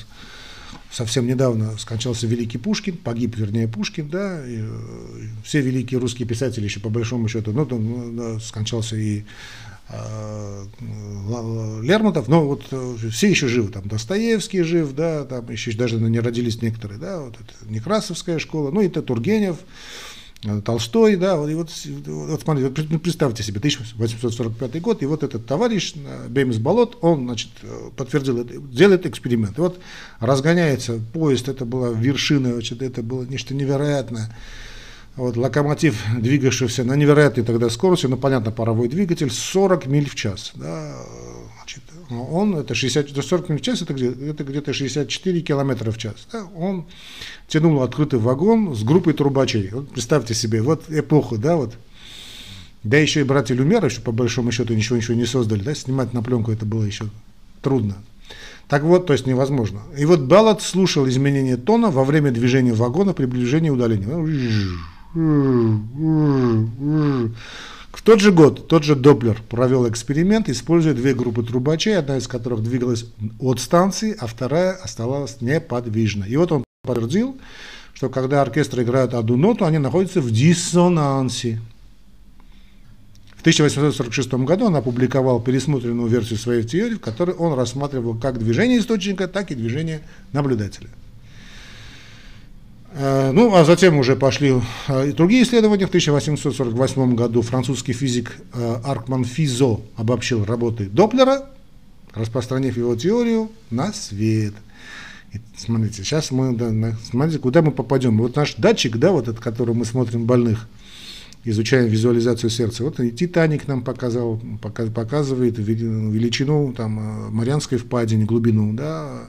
совсем 0.90 1.26
недавно 1.26 1.76
скончался 1.78 2.26
великий 2.26 2.58
Пушкин, 2.58 2.96
погиб, 2.96 3.36
вернее, 3.36 3.68
Пушкин, 3.68 4.08
да, 4.08 4.46
и, 4.46 4.58
э, 4.60 5.26
все 5.42 5.60
великие 5.60 6.00
русские 6.00 6.26
писатели 6.28 6.64
еще 6.64 6.80
по 6.80 6.88
большому 6.88 7.28
счету, 7.28 7.52
ну, 7.52 7.66
там, 7.66 8.16
ну, 8.16 8.40
скончался 8.40 8.96
и 8.96 9.24
Э, 9.90 10.64
Лермонтов, 11.82 12.28
но 12.28 12.46
вот 12.46 12.64
э, 12.70 12.96
все 13.10 13.28
еще 13.28 13.48
живы, 13.48 13.70
там 13.70 13.86
Достоевский 13.86 14.62
жив, 14.62 14.94
да, 14.94 15.24
там 15.24 15.50
еще 15.50 15.72
даже 15.72 15.96
не 15.96 16.20
родились 16.20 16.62
некоторые, 16.62 16.98
да, 16.98 17.20
вот 17.20 17.34
это 17.34 17.70
Некрасовская 17.70 18.38
школа, 18.38 18.70
ну 18.70 18.80
и 18.80 18.86
это 18.86 19.02
Тургенев, 19.02 19.58
Толстой, 20.64 21.16
да, 21.16 21.34
и 21.50 21.54
вот, 21.54 21.70
вот 22.06 22.42
смотрите, 22.42 22.68
вот 22.68 23.02
представьте 23.02 23.42
себе, 23.42 23.58
1845 23.58 24.80
год, 24.82 25.02
и 25.02 25.06
вот 25.06 25.22
этот 25.22 25.46
товарищ 25.46 25.94
э, 25.96 26.28
Беймс 26.28 26.58
Болот, 26.58 26.98
он, 27.00 27.24
значит, 27.24 27.50
подтвердил, 27.96 28.44
делает 28.44 29.06
эксперимент. 29.06 29.58
И 29.58 29.60
вот 29.60 29.80
разгоняется 30.20 31.00
поезд, 31.12 31.48
это 31.48 31.64
была 31.64 31.90
вершина, 31.90 32.52
значит, 32.52 32.82
это 32.82 33.02
было 33.02 33.24
нечто 33.24 33.54
невероятное. 33.54 34.34
Вот, 35.16 35.36
локомотив, 35.36 36.02
двигавшийся 36.18 36.82
на 36.82 36.94
невероятной 36.94 37.44
тогда 37.44 37.70
скорости, 37.70 38.06
ну, 38.06 38.16
понятно, 38.16 38.50
паровой 38.50 38.88
двигатель, 38.88 39.30
40 39.30 39.86
миль 39.86 40.10
в 40.10 40.16
час. 40.16 40.52
Да, 40.56 40.96
он, 42.10 42.56
это 42.56 42.74
60, 42.74 43.10
40 43.10 43.48
миль 43.48 43.58
в 43.58 43.62
час, 43.62 43.82
это, 43.82 43.94
это 43.94 44.44
где-то 44.44 44.72
64 44.72 45.40
километра 45.40 45.90
в 45.90 45.98
час. 45.98 46.26
Да, 46.32 46.44
он 46.56 46.86
тянул 47.48 47.82
открытый 47.82 48.18
вагон 48.18 48.74
с 48.74 48.82
группой 48.82 49.12
трубачей. 49.12 49.70
Вот 49.72 49.90
представьте 49.90 50.34
себе, 50.34 50.62
вот 50.62 50.84
эпоху, 50.90 51.38
да, 51.38 51.56
вот. 51.56 51.74
Да 52.82 52.98
еще 52.98 53.20
и 53.20 53.24
братья 53.24 53.54
Люмера, 53.54 53.86
еще 53.88 54.02
по 54.02 54.12
большому 54.12 54.52
счету 54.52 54.74
ничего-ничего 54.74 55.14
не 55.14 55.24
создали, 55.24 55.62
да, 55.62 55.74
снимать 55.74 56.12
на 56.12 56.22
пленку 56.22 56.52
это 56.52 56.66
было 56.66 56.84
еще 56.84 57.06
трудно. 57.62 57.96
Так 58.68 58.82
вот, 58.82 59.06
то 59.06 59.12
есть 59.12 59.26
невозможно. 59.26 59.80
И 59.96 60.04
вот 60.04 60.20
Баллад 60.20 60.62
слушал 60.62 61.08
изменение 61.08 61.56
тона 61.56 61.90
во 61.90 62.04
время 62.04 62.30
движения 62.30 62.72
вагона, 62.72 63.12
приближения 63.12 63.68
и 63.68 63.72
удаления. 63.72 64.08
В 67.94 68.02
тот 68.02 68.20
же 68.20 68.32
год 68.32 68.66
тот 68.66 68.82
же 68.82 68.96
Доплер 68.96 69.40
провел 69.48 69.88
эксперимент, 69.88 70.48
используя 70.48 70.94
две 70.94 71.14
группы 71.14 71.44
трубачей, 71.44 71.96
одна 71.96 72.18
из 72.18 72.26
которых 72.26 72.62
двигалась 72.62 73.06
от 73.38 73.60
станции, 73.60 74.16
а 74.18 74.26
вторая 74.26 74.72
оставалась 74.72 75.40
неподвижной. 75.40 76.28
И 76.28 76.36
вот 76.36 76.50
он 76.50 76.64
подтвердил, 76.82 77.36
что 77.94 78.08
когда 78.08 78.42
оркестр 78.42 78.82
играет 78.82 79.14
одну 79.14 79.36
ноту, 79.36 79.64
они 79.64 79.78
находятся 79.78 80.20
в 80.20 80.30
диссонансе. 80.32 81.60
В 83.36 83.40
1846 83.42 84.34
году 84.44 84.66
он 84.66 84.76
опубликовал 84.76 85.40
пересмотренную 85.40 86.08
версию 86.08 86.38
своей 86.40 86.64
теории, 86.64 86.94
в 86.94 87.00
которой 87.00 87.36
он 87.36 87.56
рассматривал 87.56 88.16
как 88.16 88.38
движение 88.38 88.80
источника, 88.80 89.28
так 89.28 89.52
и 89.52 89.54
движение 89.54 90.00
наблюдателя. 90.32 90.88
Э, 92.96 93.32
ну, 93.32 93.54
а 93.54 93.64
затем 93.64 93.98
уже 93.98 94.14
пошли 94.14 94.54
э, 94.88 95.08
и 95.08 95.12
другие 95.12 95.42
исследования. 95.42 95.86
В 95.86 95.88
1848 95.88 97.14
году 97.16 97.42
французский 97.42 97.92
физик 97.92 98.36
э, 98.52 98.76
Аркман 98.84 99.24
Физо 99.24 99.80
обобщил 99.96 100.44
работы 100.44 100.86
Доплера, 100.86 101.50
распространив 102.12 102.76
его 102.76 102.94
теорию 102.94 103.50
на 103.70 103.92
свет. 103.92 104.54
И 105.32 105.40
смотрите, 105.56 106.04
сейчас 106.04 106.30
мы, 106.30 106.96
смотрите, 107.10 107.40
куда 107.40 107.62
мы 107.62 107.72
попадем. 107.72 108.18
Вот 108.18 108.36
наш 108.36 108.54
датчик, 108.54 108.96
да, 108.96 109.10
вот 109.10 109.26
этот, 109.26 109.40
который 109.40 109.74
мы 109.74 109.84
смотрим 109.84 110.24
больных, 110.26 110.68
изучаем 111.42 111.88
визуализацию 111.88 112.48
сердца. 112.48 112.84
Вот 112.84 113.00
и 113.00 113.10
Титаник 113.10 113.66
нам 113.66 113.82
показал, 113.82 114.40
показывает 114.62 115.58
величину 115.58 116.72
там, 116.72 117.34
Марианской 117.34 117.78
впадины, 117.78 118.24
глубину, 118.24 118.72
да, 118.72 119.24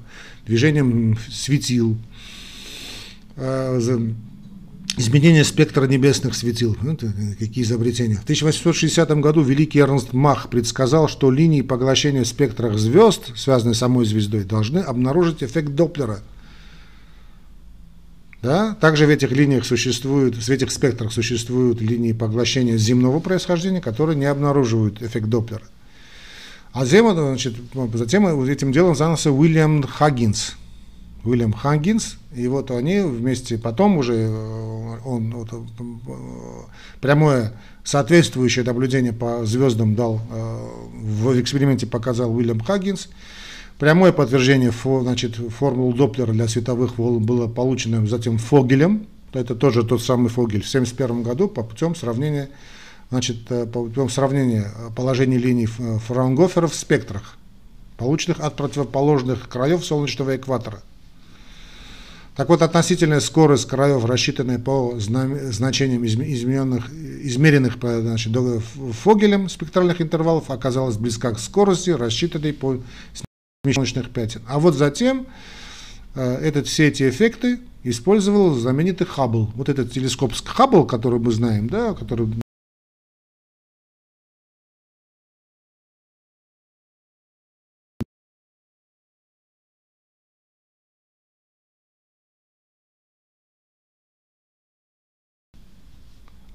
движением 0.46 1.18
светил. 1.32 1.98
А, 3.38 3.80
изменение 4.98 5.44
спектра 5.44 5.86
небесных 5.88 6.36
светил. 6.36 6.78
Ну, 6.82 6.94
это 6.94 7.12
какие 7.38 7.64
изобретения. 7.64 8.16
В 8.16 8.24
1860 8.24 9.10
году 9.20 9.42
великий 9.42 9.80
Эрнст 9.80 10.14
Мах 10.14 10.50
предсказал, 10.50 11.08
что 11.08 11.32
линии 11.32 11.62
поглощения 11.62 12.24
в 12.24 12.28
спектрах 12.28 12.78
звезд, 12.78 13.36
связанные 13.36 13.76
с 13.76 13.80
самой 13.80 14.06
звездой, 14.06 14.44
должны 14.44 14.80
обнаружить 14.80 15.44
эффект 15.44 15.76
Доплера. 15.76 16.20
Да? 18.42 18.76
Также 18.80 19.06
в 19.06 19.10
этих 19.10 19.32
линиях 19.32 19.66
существуют, 19.66 20.36
в 20.36 20.50
этих 20.50 20.72
спектрах 20.72 21.12
существуют 21.12 21.82
линии 21.82 22.14
поглощения 22.14 22.78
земного 22.78 23.20
происхождения, 23.20 23.82
которые 23.82 24.16
не 24.16 24.26
обнаруживают 24.26 25.02
эффект 25.02 25.28
Доплера. 25.28 25.64
А 26.72 26.86
затем, 26.86 27.14
значит, 27.14 27.56
затем 27.94 28.44
этим 28.44 28.72
делом 28.72 28.96
занялся 28.96 29.32
Уильям 29.32 29.84
Хаггинс– 29.84 30.56
Уильям 31.26 31.54
Хангинс, 31.54 32.18
и 32.36 32.48
вот 32.48 32.72
они 32.72 33.00
вместе 33.00 33.58
потом 33.58 33.98
уже, 33.98 34.14
э, 34.14 34.98
он 35.06 35.32
вот, 35.32 35.50
э, 35.52 36.12
прямое 37.02 37.54
соответствующее 37.84 38.66
наблюдение 38.66 39.14
по 39.14 39.46
звездам 39.46 39.96
дал, 39.96 40.22
э, 40.30 40.68
в 40.94 41.40
эксперименте 41.40 41.88
показал 41.88 42.36
Уильям 42.36 42.60
Хаггинс, 42.60 43.10
прямое 43.80 44.12
подтверждение 44.12 44.72
значит, 45.02 45.36
формул 45.36 45.94
Доплера 45.94 46.32
для 46.32 46.48
световых 46.48 46.98
волн 46.98 47.24
было 47.24 47.48
получено 47.48 48.06
затем 48.06 48.38
Фогелем, 48.38 49.08
это 49.34 49.56
тоже 49.56 49.84
тот 49.84 50.02
самый 50.02 50.30
Фогель, 50.30 50.62
в 50.64 50.70
1971 50.70 51.24
году 51.24 51.48
по 51.48 51.64
путем 51.64 51.96
сравнения, 51.96 52.50
значит, 53.10 53.46
по 53.48 53.66
путем 53.66 54.10
сравнения 54.10 54.68
положений 54.96 55.38
линий 55.40 55.66
Фраунгофера 55.66 56.68
в 56.68 56.76
спектрах, 56.76 57.38
полученных 57.98 58.40
от 58.40 58.56
противоположных 58.56 59.50
краев 59.50 59.84
солнечного 59.84 60.36
экватора. 60.36 60.82
Так 62.36 62.50
вот, 62.50 62.62
относительная 62.62 63.22
скорость 63.22 63.66
краев, 63.66 64.04
рассчитанная 64.04 64.60
по 64.60 64.96
значениям 65.00 66.06
измененных, 66.06 66.90
измеренных 66.92 67.78
значит, 67.80 68.36
Фогелем 69.04 69.48
спектральных 69.48 70.02
интервалов, 70.02 70.52
оказалась 70.52 70.98
близка 70.98 71.32
к 71.32 71.40
скорости, 71.40 71.92
рассчитанной 71.92 72.52
по 72.52 72.82
солнечных 73.66 74.10
пятен. 74.10 74.42
А 74.48 74.60
вот 74.60 74.76
затем 74.76 75.28
э, 76.14 76.36
этот, 76.42 76.68
все 76.68 76.90
эти 76.90 77.10
эффекты 77.10 77.60
использовал 77.84 78.54
знаменитый 78.54 79.08
Хаббл. 79.08 79.52
Вот 79.56 79.70
этот 79.70 79.94
телескоп 79.94 80.34
Хаббл, 80.34 80.86
который 80.86 81.20
мы 81.20 81.32
знаем, 81.32 81.70
да, 81.70 81.94
который 81.94 82.28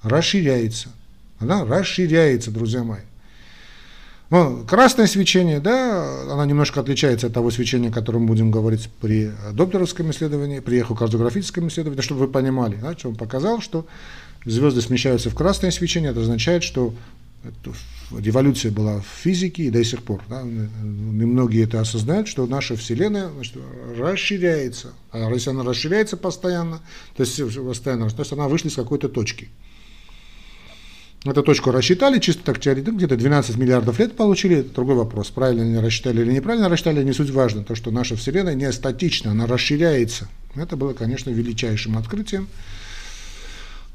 расширяется. 0.02 0.88
Она 1.38 1.64
расширяется, 1.64 2.50
друзья 2.50 2.82
мои. 2.82 3.00
Ну, 4.30 4.64
красное 4.64 5.08
свечение, 5.08 5.58
да, 5.58 6.32
она 6.32 6.46
немножко 6.46 6.80
отличается 6.80 7.26
от 7.26 7.32
того 7.32 7.50
свечения, 7.50 7.88
о 7.88 7.92
котором 7.92 8.26
будем 8.26 8.52
говорить 8.52 8.88
при 9.00 9.32
докторовском 9.52 10.10
исследовании, 10.12 10.60
при 10.60 10.78
эхокардиографическом 10.80 11.66
исследовании, 11.66 12.00
чтобы 12.00 12.20
вы 12.20 12.28
понимали, 12.28 12.78
что 12.96 13.08
он 13.08 13.16
показал, 13.16 13.60
что 13.60 13.86
звезды 14.44 14.82
смещаются 14.82 15.30
в 15.30 15.34
красное 15.34 15.72
свечение, 15.72 16.12
это 16.12 16.20
означает, 16.20 16.62
что 16.62 16.94
революция 18.16 18.70
была 18.70 19.00
в 19.00 19.06
физике 19.06 19.64
и 19.64 19.70
до 19.70 19.82
сих 19.82 20.04
пор. 20.04 20.22
Да, 20.28 20.42
немногие 20.42 21.64
это 21.64 21.80
осознают, 21.80 22.28
что 22.28 22.46
наша 22.46 22.76
Вселенная 22.76 23.30
значит, 23.30 23.56
расширяется. 23.98 24.92
А 25.10 25.28
если 25.28 25.50
она 25.50 25.64
расширяется 25.64 26.16
постоянно, 26.16 26.78
то 27.16 27.24
есть, 27.24 27.42
постоянно, 27.56 28.08
то 28.10 28.20
есть 28.20 28.32
она 28.32 28.46
вышла 28.46 28.68
из 28.68 28.76
какой-то 28.76 29.08
точки. 29.08 29.48
Эту 31.22 31.42
точку 31.42 31.70
рассчитали, 31.70 32.18
чисто 32.18 32.42
так 32.44 32.60
теоретически, 32.60 32.96
где-то 32.96 33.16
12 33.16 33.58
миллиардов 33.58 33.98
лет 33.98 34.16
получили, 34.16 34.60
это 34.60 34.74
другой 34.74 34.94
вопрос, 34.94 35.28
правильно 35.28 35.62
они 35.62 35.78
рассчитали 35.78 36.22
или 36.22 36.32
неправильно 36.32 36.70
рассчитали, 36.70 37.04
не 37.04 37.12
суть 37.12 37.28
важно, 37.28 37.62
то, 37.62 37.74
что 37.74 37.90
наша 37.90 38.16
Вселенная 38.16 38.54
не 38.54 38.72
статична, 38.72 39.32
она 39.32 39.46
расширяется. 39.46 40.28
Это 40.54 40.76
было, 40.76 40.94
конечно, 40.94 41.28
величайшим 41.28 41.98
открытием. 41.98 42.48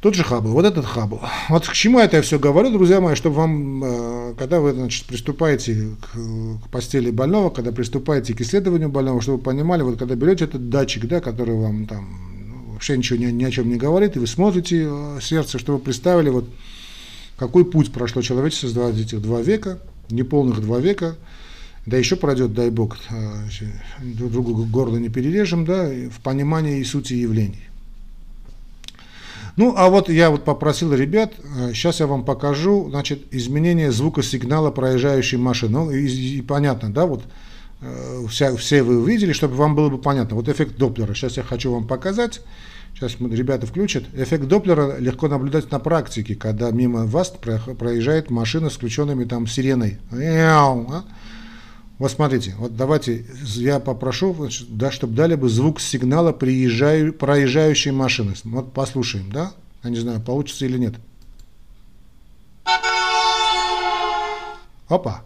Тот 0.02 0.14
же 0.14 0.24
Хаббл, 0.24 0.52
вот 0.52 0.66
этот 0.66 0.86
Хаббл. 0.86 1.20
Вот 1.50 1.68
к 1.68 1.74
чему 1.74 1.98
это 1.98 2.18
я 2.18 2.22
все 2.22 2.38
говорю, 2.38 2.70
друзья 2.70 3.02
мои, 3.02 3.16
чтобы 3.16 3.38
вам, 3.38 3.84
э, 3.84 4.34
когда 4.38 4.60
вы 4.60 4.74
значит, 4.74 5.08
приступаете 5.08 5.96
к, 6.00 6.70
постели 6.70 7.10
больного, 7.10 7.50
когда 7.50 7.72
приступаете 7.72 8.36
к 8.36 8.42
исследованию 8.42 8.90
больного, 8.90 9.20
чтобы 9.22 9.40
вы 9.40 9.44
понимали, 9.44 9.82
вот 9.82 9.98
когда 9.98 10.14
берете 10.14 10.46
этот 10.46 10.70
датчик, 10.70 11.06
да, 11.08 11.22
который 11.22 11.56
вам 11.56 11.88
там 11.88 12.08
ну, 12.48 12.74
вообще 12.74 12.96
ничего 12.96 13.18
ни, 13.18 13.32
ни 13.32 13.46
о 13.46 13.50
чем 13.50 13.68
не 13.68 13.78
говорит, 13.78 14.16
и 14.16 14.20
вы 14.20 14.28
смотрите 14.28 14.86
э, 14.88 15.18
сердце, 15.24 15.58
чтобы 15.58 15.80
вы 15.80 15.86
представили, 15.86 16.30
вот 16.30 16.46
какой 17.38 17.66
путь 17.66 17.92
прошло 17.92 18.22
человечество 18.22 18.70
за 18.70 18.88
этих 18.90 19.22
два 19.22 19.42
века, 19.42 19.80
неполных 20.10 20.62
два 20.62 20.80
века, 20.80 21.16
да 21.86 21.98
еще 21.98 22.16
пройдет, 22.16 22.54
дай 22.54 22.70
Бог, 22.70 22.98
э, 23.10 23.48
друг 24.02 24.32
другу 24.32 24.66
горло 24.66 24.98
не 24.98 25.10
перережем, 25.10 25.66
да, 25.66 25.86
в 25.86 26.22
понимании 26.22 26.80
и 26.80 26.84
сути 26.84 27.14
явлений. 27.14 27.66
Ну, 29.58 29.74
а 29.78 29.90
вот 29.90 30.10
я 30.10 30.32
вот 30.32 30.44
попросил 30.44 30.94
ребят, 30.94 31.34
сейчас 31.74 32.00
э, 32.00 32.04
я 32.04 32.08
вам 32.08 32.26
покажу, 32.26 32.88
значит, 32.90 33.24
изменение 33.32 33.92
звукосигнала 33.92 34.72
проезжающей 34.72 35.38
машины. 35.38 35.72
Ну, 35.72 35.92
и, 35.92 36.08
и 36.08 36.42
понятно, 36.42 36.92
да, 36.92 37.06
вот 37.06 37.24
э, 37.82 38.26
вся, 38.30 38.56
все 38.58 38.84
вы 38.84 39.00
увидели, 39.00 39.32
чтобы 39.32 39.56
вам 39.56 39.76
было 39.76 39.90
бы 39.90 39.98
понятно. 39.98 40.36
Вот 40.36 40.50
эффект 40.50 40.78
Доплера. 40.78 41.14
Сейчас 41.14 41.38
я 41.38 41.44
хочу 41.44 41.72
вам 41.72 41.88
показать. 41.88 42.42
Сейчас 42.96 43.18
ребята 43.20 43.68
включат. 43.68 44.06
Эффект 44.14 44.48
Доплера 44.48 44.98
легко 45.00 45.28
наблюдать 45.28 45.70
на 45.70 45.80
практике, 45.80 46.34
когда 46.36 46.72
мимо 46.72 47.06
вас 47.06 47.30
проезжает 47.30 48.30
машина 48.30 48.70
с 48.70 48.76
включенными 48.76 49.26
там 49.26 49.48
сиреной. 49.48 49.98
А? 50.14 51.04
Вот 51.98 52.12
смотрите, 52.12 52.56
вот 52.58 52.78
давайте 52.78 53.26
я 53.56 53.82
попрошу, 53.82 54.50
да, 54.70 54.92
чтобы 54.92 55.14
дали 55.14 55.36
бы 55.36 55.50
звук 55.50 55.82
сигнала 55.82 56.32
приезжаю, 56.32 57.14
проезжающей 57.14 57.92
машины. 57.92 58.34
Вот 58.46 58.72
послушаем, 58.72 59.30
да? 59.30 59.52
Я 59.84 59.90
не 59.90 59.98
знаю, 59.98 60.22
получится 60.22 60.66
или 60.66 60.78
нет. 60.78 60.96
Опа. 64.88 65.24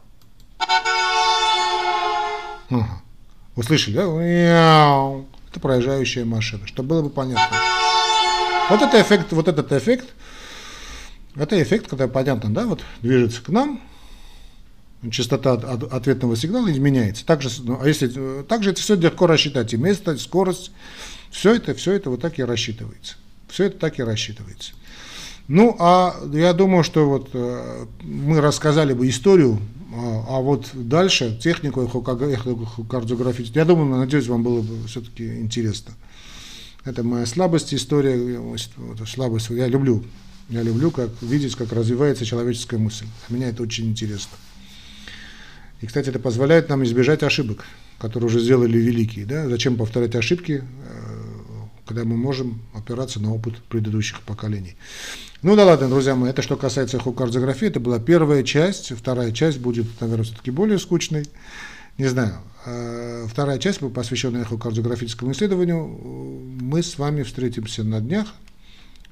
Ага. 2.69 3.01
Услышали, 3.55 3.95
да? 3.95 4.07
Это 5.49 5.59
проезжающая 5.59 6.25
машина, 6.25 6.67
чтобы 6.67 6.89
было 6.89 7.01
бы 7.03 7.09
понятно. 7.09 7.57
Вот 8.69 8.81
это 8.81 9.01
эффект, 9.01 9.31
вот 9.31 9.47
этот 9.47 9.71
эффект, 9.71 10.13
это 11.35 11.61
эффект, 11.61 11.87
когда 11.87 12.07
понятно, 12.07 12.53
да, 12.53 12.65
вот 12.65 12.81
движется 13.01 13.41
к 13.41 13.49
нам, 13.49 13.81
частота 15.11 15.53
ответного 15.53 16.35
сигнала 16.35 16.71
изменяется. 16.71 17.25
Также, 17.25 17.49
ну, 17.63 17.79
а 17.81 17.87
если, 17.87 18.43
также 18.43 18.71
это 18.71 18.81
все 18.81 18.95
легко 18.95 19.27
рассчитать. 19.27 19.73
И 19.73 19.77
место, 19.77 20.17
скорость, 20.17 20.71
все 21.31 21.55
это, 21.55 21.73
все 21.73 21.93
это 21.93 22.09
вот 22.09 22.21
так 22.21 22.37
и 22.37 22.43
рассчитывается. 22.43 23.15
Все 23.47 23.65
это 23.65 23.79
так 23.79 23.97
и 23.97 24.03
рассчитывается. 24.03 24.73
Ну, 25.47 25.75
а 25.79 26.15
я 26.31 26.53
думаю, 26.53 26.83
что 26.83 27.09
вот 27.09 27.29
э, 27.33 27.85
мы 28.01 28.39
рассказали 28.39 28.93
бы 28.93 29.09
историю, 29.09 29.59
а, 29.91 30.25
а 30.27 30.39
вот 30.41 30.69
дальше 30.73 31.37
технику 31.41 31.83
эхокардиографическую, 31.83 33.61
я 33.61 33.65
думаю, 33.65 33.99
надеюсь, 33.99 34.27
вам 34.27 34.43
было 34.43 34.61
бы 34.61 34.87
все-таки 34.87 35.39
интересно. 35.39 35.93
Это 36.85 37.03
моя 37.03 37.25
слабость, 37.25 37.73
история, 37.73 38.39
слабость. 39.05 39.49
Я 39.49 39.67
люблю, 39.67 40.03
я 40.49 40.63
люблю 40.63 40.91
как 40.91 41.09
видеть, 41.21 41.55
как 41.55 41.73
развивается 41.73 42.25
человеческая 42.25 42.77
мысль. 42.77 43.05
Меня 43.29 43.49
это 43.49 43.63
очень 43.63 43.89
интересно. 43.89 44.37
И, 45.81 45.87
кстати, 45.87 46.09
это 46.09 46.19
позволяет 46.19 46.69
нам 46.69 46.83
избежать 46.83 47.23
ошибок, 47.23 47.65
которые 47.99 48.27
уже 48.27 48.39
сделали 48.39 48.77
великие. 48.77 49.25
Да? 49.25 49.47
Зачем 49.47 49.77
повторять 49.77 50.15
ошибки, 50.15 50.63
э, 50.63 51.19
когда 51.85 52.03
мы 52.03 52.17
можем 52.17 52.61
опираться 52.73 53.19
на 53.19 53.33
опыт 53.33 53.61
предыдущих 53.63 54.21
поколений. 54.21 54.75
Ну 55.41 55.55
да 55.55 55.63
ладно, 55.63 55.87
друзья 55.87 56.15
мои, 56.15 56.31
это 56.31 56.41
что 56.41 56.57
касается 56.57 56.97
эхокардиографии, 56.97 57.67
это 57.67 57.79
была 57.79 57.97
первая 57.97 58.43
часть, 58.43 58.93
вторая 58.93 59.31
часть 59.31 59.57
будет, 59.57 59.85
наверное, 60.01 60.25
все-таки 60.25 60.51
более 60.51 60.77
скучной. 60.79 61.27
Не 61.97 62.07
знаю, 62.07 62.33
э, 62.65 63.25
вторая 63.25 63.57
часть 63.57 63.79
будет 63.79 63.93
посвящена 63.93 64.39
эхокардиографическому 64.39 65.31
исследованию. 65.31 65.87
Мы 66.59 66.83
с 66.83 66.97
вами 66.97 67.23
встретимся 67.23 67.85
на 67.85 68.01
днях, 68.01 68.33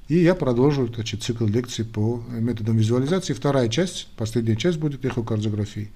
и 0.08 0.18
я 0.18 0.34
продолжу 0.34 0.92
значит, 0.94 1.22
цикл 1.22 1.46
лекций 1.46 1.86
по 1.86 2.22
методам 2.28 2.76
визуализации. 2.76 3.32
Вторая 3.32 3.70
часть, 3.70 4.08
последняя 4.18 4.56
часть 4.56 4.76
будет 4.76 5.06
эхокардиографии. 5.06 5.90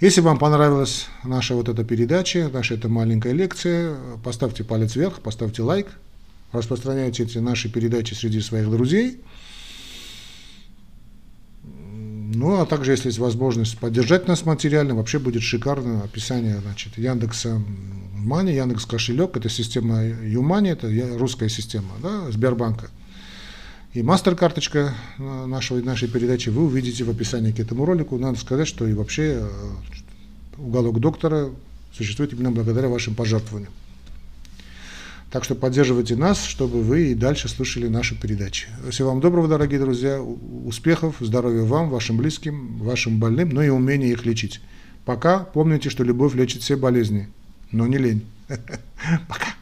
Если 0.00 0.20
вам 0.20 0.38
понравилась 0.38 1.06
наша 1.24 1.56
вот 1.56 1.68
эта 1.68 1.82
передача, 1.82 2.48
наша 2.52 2.74
эта 2.74 2.88
маленькая 2.88 3.32
лекция, 3.32 3.96
поставьте 4.22 4.62
палец 4.62 4.94
вверх, 4.94 5.22
поставьте 5.22 5.62
лайк, 5.62 5.88
распространяйте 6.52 7.24
эти 7.24 7.38
наши 7.38 7.68
передачи 7.68 8.14
среди 8.14 8.40
своих 8.40 8.70
друзей. 8.70 9.22
Ну, 12.34 12.60
а 12.60 12.66
также, 12.66 12.90
если 12.90 13.08
есть 13.08 13.20
возможность 13.20 13.78
поддержать 13.78 14.26
нас 14.26 14.44
материально, 14.44 14.96
вообще 14.96 15.20
будет 15.20 15.42
шикарное 15.42 16.02
описание, 16.02 16.58
значит, 16.60 16.98
Яндекса 16.98 17.62
Мани, 18.16 18.52
Яндекс 18.52 18.84
кошелек, 18.84 19.36
это 19.36 19.48
система 19.48 20.02
Юмани, 20.02 20.70
это 20.70 20.90
русская 21.16 21.48
система, 21.48 21.90
да, 22.02 22.28
Сбербанка. 22.32 22.90
И 23.94 24.02
мастер-карточка 24.02 24.92
нашего, 25.18 25.80
нашей 25.80 26.08
передачи 26.08 26.48
вы 26.48 26.64
увидите 26.64 27.04
в 27.04 27.10
описании 27.10 27.52
к 27.52 27.60
этому 27.60 27.84
ролику. 27.84 28.18
Надо 28.18 28.38
сказать, 28.38 28.66
что 28.66 28.86
и 28.86 28.92
вообще 28.92 29.40
э, 29.40 29.48
уголок 30.58 30.98
доктора 30.98 31.50
существует 31.94 32.32
именно 32.32 32.50
благодаря 32.50 32.88
вашим 32.88 33.14
пожертвованиям. 33.14 33.72
Так 35.36 35.44
что 35.44 35.54
поддерживайте 35.54 36.16
нас, 36.16 36.42
чтобы 36.42 36.80
вы 36.80 37.10
и 37.10 37.14
дальше 37.14 37.46
слушали 37.50 37.88
наши 37.88 38.18
передачи. 38.18 38.68
Всего 38.88 39.10
вам 39.10 39.20
доброго, 39.20 39.48
дорогие 39.48 39.78
друзья, 39.78 40.18
успехов, 40.18 41.16
здоровья 41.20 41.60
вам, 41.60 41.90
вашим 41.90 42.16
близким, 42.16 42.78
вашим 42.78 43.20
больным, 43.20 43.50
но 43.50 43.62
и 43.62 43.68
умения 43.68 44.08
их 44.08 44.24
лечить. 44.24 44.62
Пока 45.04 45.40
помните, 45.40 45.90
что 45.90 46.04
любовь 46.04 46.34
лечит 46.34 46.62
все 46.62 46.76
болезни, 46.76 47.28
но 47.70 47.86
не 47.86 47.98
лень. 47.98 48.24
Пока. 49.28 49.55